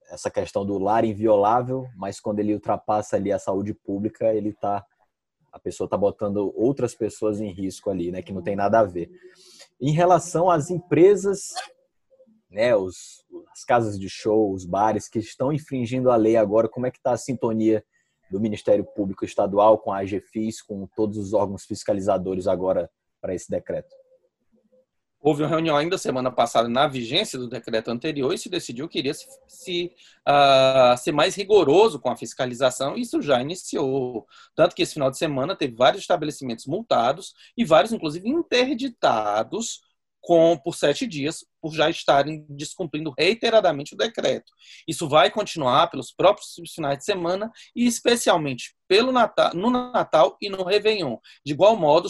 Essa 0.10 0.30
questão 0.30 0.66
do 0.66 0.78
lar 0.78 1.06
inviolável, 1.06 1.88
mas 1.96 2.20
quando 2.20 2.40
ele 2.40 2.54
ultrapassa 2.54 3.16
ali 3.16 3.32
a 3.32 3.40
saúde 3.40 3.74
pública, 3.74 4.34
ele 4.34 4.50
está 4.50 4.86
a 5.58 5.60
pessoa 5.60 5.86
está 5.86 5.98
botando 5.98 6.54
outras 6.56 6.94
pessoas 6.94 7.42
em 7.42 7.52
risco 7.52 7.90
ali, 7.90 8.12
né, 8.12 8.22
que 8.22 8.32
não 8.32 8.44
tem 8.44 8.56
nada 8.56 8.80
a 8.80 8.84
ver. 8.84 9.10
Em 9.82 9.92
relação 9.92 10.52
às 10.52 10.70
empresas, 10.70 11.54
né, 12.50 12.76
os, 12.76 13.26
as 13.52 13.64
casas 13.64 14.00
de 14.00 14.10
show, 14.10 14.54
os 14.54 14.66
bares 14.66 15.08
que 15.08 15.20
estão 15.20 15.52
infringindo 15.52 16.10
a 16.10 16.16
lei 16.16 16.38
agora, 16.38 16.70
como 16.70 16.86
é 16.86 16.92
que 16.92 16.98
está 16.98 17.12
a 17.12 17.18
sintonia 17.18 17.84
do 18.32 18.40
Ministério 18.40 18.84
Público 18.84 19.26
Estadual 19.26 19.78
com 19.78 19.92
a 19.92 20.00
AGFIS, 20.00 20.62
com 20.62 20.88
todos 20.96 21.18
os 21.18 21.34
órgãos 21.34 21.66
fiscalizadores 21.66 22.48
agora 22.48 22.90
para 23.22 23.34
esse 23.34 23.50
decreto? 23.50 23.94
Houve 25.20 25.42
uma 25.44 25.50
reunião 25.50 25.76
ainda 25.76 25.98
semana 25.98 26.32
passada 26.32 26.70
na 26.70 26.88
vigência 26.88 27.40
do 27.40 27.50
decreto 27.50 27.90
anterior 27.90 28.32
e 28.34 28.38
se 28.38 28.50
decidiu 28.50 28.88
que 28.88 29.00
iria 29.00 29.14
se, 29.14 29.26
se 29.48 29.92
uh, 30.28 30.96
ser 30.96 31.12
mais 31.12 31.36
rigoroso 31.36 32.00
com 32.00 32.10
a 32.10 32.16
fiscalização. 32.16 32.96
Isso 32.96 33.22
já 33.22 33.42
iniciou. 33.42 34.28
Tanto 34.56 34.76
que 34.76 34.84
esse 34.84 34.94
final 34.94 35.10
de 35.10 35.18
semana 35.18 35.56
teve 35.56 35.76
vários 35.76 36.04
estabelecimentos 36.04 36.68
multados 36.68 37.34
e 37.58 37.66
vários, 37.66 37.92
inclusive, 37.92 38.30
interditados 38.30 39.82
com, 40.28 40.58
por 40.58 40.76
sete 40.76 41.08
dias, 41.08 41.46
por 41.62 41.74
já 41.74 41.90
estarem 41.90 42.46
descumprindo 42.50 43.14
reiteradamente 43.18 43.96
o 43.96 43.98
decreto. 43.98 44.52
Isso 44.86 45.08
vai 45.08 45.32
continuar 45.32 45.88
pelos 45.88 46.12
próprios 46.12 46.54
finais 46.76 46.98
de 46.98 47.06
semana 47.06 47.50
e 47.74 47.88
especialmente 47.88 48.76
pelo 48.90 49.14
Natal, 49.14 49.54
no 49.54 49.70
Natal 49.70 50.36
e 50.42 50.50
no 50.50 50.66
Réveillon. 50.66 51.16
De 51.46 51.54
igual 51.54 51.78
modo, 51.78 52.10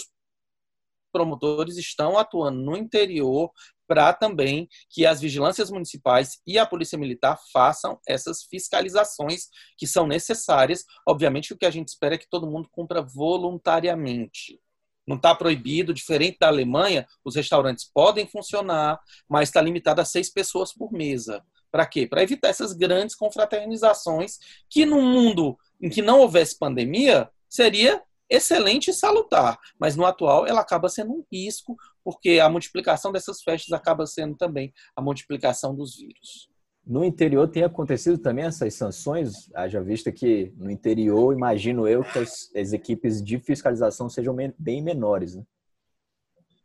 promotores 1.13 1.77
estão 1.77 2.17
atuando 2.17 2.59
no 2.59 2.75
interior 2.75 3.51
para 3.87 4.11
também 4.11 4.67
que 4.89 5.05
as 5.05 5.21
vigilâncias 5.21 5.69
municipais 5.69 6.41
e 6.45 6.57
a 6.57 6.65
polícia 6.65 6.97
militar 6.97 7.37
façam 7.53 7.99
essas 8.07 8.45
fiscalizações 8.45 9.43
que 9.77 9.85
são 9.85 10.07
necessárias. 10.07 10.83
Obviamente, 11.07 11.53
o 11.53 11.57
que 11.57 11.67
a 11.67 11.71
gente 11.71 11.89
espera 11.89 12.15
é 12.15 12.17
que 12.17 12.27
todo 12.27 12.49
mundo 12.49 12.67
cumpra 12.71 12.99
voluntariamente. 12.99 14.59
Não 15.07 15.15
está 15.15 15.33
proibido, 15.33 15.93
diferente 15.93 16.37
da 16.39 16.47
Alemanha, 16.47 17.07
os 17.23 17.35
restaurantes 17.35 17.89
podem 17.91 18.27
funcionar, 18.27 18.99
mas 19.27 19.49
está 19.49 19.61
limitado 19.61 20.01
a 20.01 20.05
seis 20.05 20.29
pessoas 20.29 20.73
por 20.73 20.91
mesa. 20.91 21.41
Para 21.71 21.85
quê? 21.85 22.05
Para 22.05 22.23
evitar 22.23 22.49
essas 22.49 22.73
grandes 22.73 23.15
confraternizações 23.15 24.37
que, 24.69 24.85
no 24.85 25.01
mundo 25.01 25.57
em 25.81 25.89
que 25.89 26.01
não 26.01 26.19
houvesse 26.19 26.57
pandemia, 26.57 27.29
seria 27.49 28.03
excelente 28.29 28.89
e 28.89 28.93
salutar, 28.93 29.57
mas 29.79 29.95
no 29.95 30.05
atual 30.05 30.45
ela 30.45 30.59
acaba 30.59 30.89
sendo 30.89 31.13
um 31.13 31.23
risco, 31.31 31.77
porque 32.03 32.39
a 32.39 32.49
multiplicação 32.49 33.11
dessas 33.11 33.41
festas 33.41 33.71
acaba 33.71 34.05
sendo 34.05 34.35
também 34.35 34.73
a 34.95 35.01
multiplicação 35.01 35.73
dos 35.73 35.95
vírus. 35.95 36.49
No 36.87 37.03
interior 37.03 37.49
tem 37.49 37.63
acontecido 37.63 38.17
também 38.17 38.45
essas 38.45 38.73
sanções, 38.73 39.51
haja 39.53 39.81
vista 39.81 40.09
que 40.09 40.53
no 40.55 40.71
interior, 40.71 41.33
imagino 41.33 41.85
eu, 41.85 42.01
que 42.01 42.17
as, 42.17 42.49
as 42.55 42.71
equipes 42.71 43.21
de 43.21 43.37
fiscalização 43.39 44.09
sejam 44.09 44.33
bem 44.57 44.81
menores. 44.81 45.35
Né? 45.35 45.43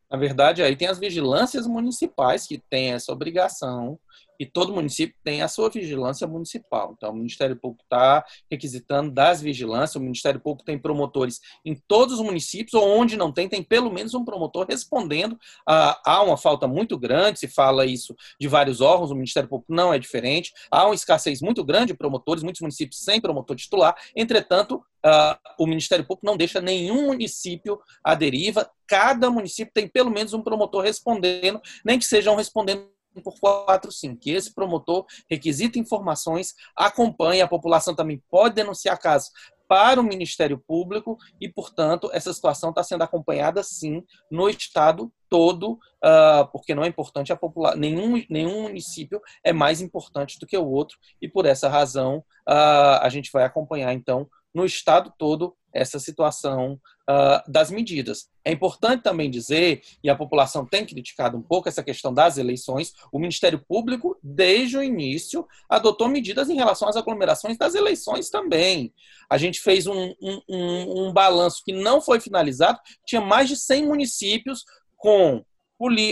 Na 0.09 0.17
verdade, 0.17 0.63
aí 0.63 0.77
tem 0.77 0.87
as 0.87 0.99
vigilâncias 0.99 1.67
municipais 1.67 2.47
que 2.47 2.63
têm 2.71 2.93
essa 2.93 3.11
obrigação 3.11 3.99
e 4.43 4.47
todo 4.47 4.75
município 4.75 5.15
tem 5.23 5.41
a 5.41 5.47
sua 5.47 5.71
vigilância 5.71 6.27
municipal. 6.27 6.95
Então, 6.97 7.13
o 7.13 7.15
Ministério 7.15 7.55
Público 7.55 7.85
está 7.85 8.25
requisitando 8.51 9.13
das 9.13 9.41
vigilâncias, 9.41 9.95
o 9.95 10.01
Ministério 10.01 10.41
Público 10.41 10.65
tem 10.65 10.77
promotores 10.77 11.39
em 11.65 11.81
todos 11.87 12.15
os 12.15 12.21
municípios, 12.21 12.75
ou 12.75 12.85
onde 12.89 13.17
não 13.17 13.31
tem, 13.31 13.49
tem 13.49 13.63
pelo 13.63 13.93
menos 13.93 14.15
um 14.15 14.25
promotor 14.25 14.67
respondendo 14.69 15.39
a 15.65 16.23
uma 16.25 16.37
falta 16.37 16.67
muito 16.67 16.99
grande, 16.99 17.39
se 17.39 17.47
fala 17.47 17.87
isso 17.87 18.17
de 18.41 18.49
vários 18.49 18.81
órgãos, 18.81 19.13
o 19.13 19.15
Ministério 19.15 19.49
Público 19.49 19.73
não 19.73 19.95
é 19.95 19.99
diferente, 19.99 20.53
há 20.69 20.87
uma 20.87 20.95
escassez 20.97 21.41
muito 21.41 21.63
grande 21.63 21.93
de 21.93 21.95
promotores, 21.95 22.43
muitos 22.43 22.63
municípios 22.63 22.99
sem 23.01 23.21
promotor 23.21 23.55
titular, 23.55 23.95
entretanto, 24.17 24.83
Uh, 25.05 25.35
o 25.59 25.67
Ministério 25.67 26.07
Público 26.07 26.25
não 26.25 26.37
deixa 26.37 26.61
nenhum 26.61 27.07
município 27.07 27.81
à 28.05 28.15
deriva. 28.15 28.71
Cada 28.87 29.29
município 29.29 29.73
tem 29.75 29.89
pelo 29.89 30.13
menos 30.13 30.33
um 30.33 30.41
promotor 30.41 30.85
respondendo, 30.85 31.61
nem 31.85 31.99
que 31.99 32.05
sejam 32.05 32.37
respondendo 32.37 32.89
por 33.21 33.39
45, 33.39 34.17
que 34.19 34.31
esse 34.31 34.55
promotor 34.55 35.05
requisita 35.29 35.79
informações, 35.79 36.55
acompanha, 36.77 37.45
a 37.45 37.49
população 37.49 37.95
também 37.95 38.23
pode 38.31 38.55
denunciar 38.55 38.99
casos 38.99 39.31
para 39.73 39.99
o 39.99 40.05
Ministério 40.05 40.59
Público 40.59 41.17
e, 41.41 41.49
portanto, 41.49 42.11
essa 42.13 42.31
situação 42.31 42.69
está 42.69 42.83
sendo 42.83 43.05
acompanhada, 43.05 43.63
sim, 43.63 44.05
no 44.31 44.47
Estado 44.47 45.11
todo, 45.31 45.73
uh, 45.73 46.47
porque 46.53 46.75
não 46.75 46.85
é 46.85 46.89
importante 46.89 47.33
a 47.33 47.37
população, 47.37 47.81
nenhum, 47.81 48.23
nenhum 48.29 48.65
município 48.65 49.19
é 49.43 49.51
mais 49.51 49.81
importante 49.81 50.39
do 50.39 50.47
que 50.47 50.59
o 50.59 50.69
outro, 50.69 50.99
e 51.23 51.27
por 51.27 51.47
essa 51.47 51.71
razão 51.71 52.19
uh, 52.47 53.01
a 53.01 53.09
gente 53.09 53.31
vai 53.33 53.45
acompanhar, 53.45 53.95
então, 53.95 54.29
no 54.55 54.65
Estado 54.65 55.13
todo, 55.19 55.57
essa 55.73 55.99
situação 55.99 56.79
uh, 57.09 57.51
das 57.51 57.71
medidas. 57.71 58.29
É 58.45 58.53
importante 58.53 59.03
também 59.03 59.31
dizer, 59.31 59.83
e 60.03 60.11
a 60.11 60.17
população 60.17 60.67
tem 60.67 60.85
criticado 60.85 61.37
um 61.37 61.43
pouco 61.43 61.69
essa 61.69 61.83
questão 61.83 62.13
das 62.13 62.37
eleições, 62.37 62.93
o 63.11 63.19
Ministério 63.19 63.65
Público, 63.67 64.19
desde 64.23 64.77
o 64.77 64.83
início, 64.83 65.47
adotou 65.69 66.09
medidas 66.09 66.51
em 66.51 66.57
relação 66.57 66.89
às 66.89 66.97
aglomerações 66.97 67.57
das 67.57 67.75
eleições 67.75 68.29
também. 68.29 68.93
A 69.31 69.39
gente 69.39 69.61
fez 69.61 69.87
um, 69.87 70.15
um, 70.21 70.41
um, 70.49 71.07
um 71.07 71.13
balanço 71.13 71.63
que 71.65 71.73
não 71.73 72.01
foi 72.01 72.21
finalizado, 72.21 72.79
tinha 73.07 73.21
mais 73.21 73.49
de 73.49 73.57
100 73.57 73.87
municípios 73.87 74.65
com 74.97 75.45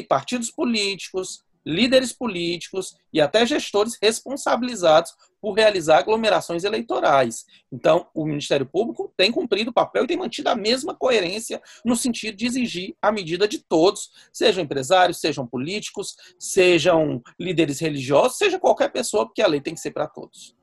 partidos 0.09 0.51
políticos, 0.51 1.45
líderes 1.65 2.13
políticos 2.13 2.97
e 3.13 3.21
até 3.21 3.47
gestores 3.47 3.97
responsabilizados 4.03 5.13
por 5.41 5.53
realizar 5.53 5.99
aglomerações 5.99 6.65
eleitorais. 6.65 7.47
Então, 7.73 8.07
o 8.15 8.27
Ministério 8.27 8.67
Público 8.67 9.13
tem 9.17 9.33
cumprido 9.33 9.71
o 9.71 9.75
papel 9.75 10.05
e 10.05 10.07
tem 10.07 10.17
mantido 10.17 10.49
a 10.49 10.55
mesma 10.55 10.95
coerência 10.95 11.61
no 11.85 11.97
sentido 11.97 12.37
de 12.37 12.47
exigir 12.47 12.95
a 13.01 13.11
medida 13.11 13.49
de 13.49 13.59
todos, 13.59 14.11
sejam 14.33 14.63
empresários, 14.63 15.21
sejam 15.21 15.47
políticos, 15.47 16.17
sejam 16.39 17.23
líderes 17.39 17.81
religiosos, 17.81 18.39
seja 18.39 18.59
qualquer 18.59 18.91
pessoa, 18.91 19.27
porque 19.27 19.43
a 19.43 19.47
lei 19.47 19.61
tem 19.61 19.75
que 19.75 19.81
ser 19.81 19.93
para 19.93 20.07
todos. 20.07 20.55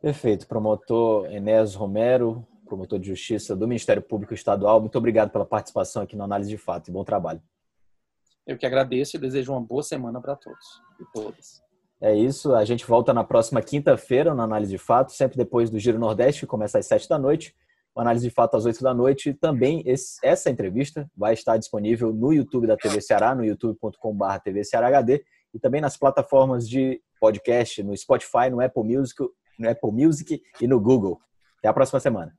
Perfeito. 0.00 0.46
Promotor 0.46 1.26
Enéas 1.32 1.74
Romero, 1.74 2.46
promotor 2.66 2.98
de 2.98 3.08
justiça 3.08 3.56
do 3.56 3.66
Ministério 3.66 4.02
Público 4.02 4.34
Estadual, 4.34 4.80
muito 4.80 4.96
obrigado 4.98 5.30
pela 5.30 5.46
participação 5.46 6.02
aqui 6.02 6.16
no 6.16 6.24
Análise 6.24 6.50
de 6.50 6.58
Fato 6.58 6.88
e 6.88 6.92
bom 6.92 7.04
trabalho. 7.04 7.42
Eu 8.46 8.56
que 8.56 8.66
agradeço 8.66 9.16
e 9.16 9.20
desejo 9.20 9.52
uma 9.52 9.60
boa 9.60 9.82
semana 9.82 10.20
para 10.20 10.36
todos 10.36 10.80
e 11.00 11.04
todas. 11.12 11.65
É 12.00 12.14
isso. 12.14 12.54
A 12.54 12.64
gente 12.64 12.86
volta 12.86 13.12
na 13.12 13.24
próxima 13.24 13.62
quinta-feira 13.62 14.34
no 14.34 14.42
Análise 14.42 14.70
de 14.70 14.78
Fato, 14.78 15.12
sempre 15.12 15.36
depois 15.36 15.70
do 15.70 15.78
Giro 15.78 15.98
Nordeste, 15.98 16.42
que 16.42 16.46
começa 16.46 16.78
às 16.78 16.86
sete 16.86 17.08
da 17.08 17.18
noite. 17.18 17.54
O 17.94 18.00
Análise 18.00 18.28
de 18.28 18.34
Fato 18.34 18.56
às 18.56 18.66
oito 18.66 18.82
da 18.82 18.92
noite. 18.92 19.32
Também 19.32 19.82
esse, 19.86 20.18
essa 20.22 20.50
entrevista 20.50 21.10
vai 21.16 21.32
estar 21.32 21.56
disponível 21.56 22.12
no 22.12 22.32
YouTube 22.32 22.66
da 22.66 22.76
TV 22.76 23.00
Ceará, 23.00 23.34
no 23.34 23.44
youtube.com.br 23.44 24.38
TV 24.44 24.64
Ceará 24.64 24.88
HD, 24.88 25.24
e 25.54 25.58
também 25.58 25.80
nas 25.80 25.96
plataformas 25.96 26.68
de 26.68 27.00
podcast, 27.18 27.82
no 27.82 27.96
Spotify, 27.96 28.50
no 28.50 28.60
Apple 28.60 28.84
Music, 28.84 29.22
no 29.58 29.70
Apple 29.70 29.92
Music 29.92 30.42
e 30.60 30.66
no 30.66 30.78
Google. 30.78 31.18
Até 31.58 31.68
a 31.68 31.72
próxima 31.72 31.98
semana. 31.98 32.34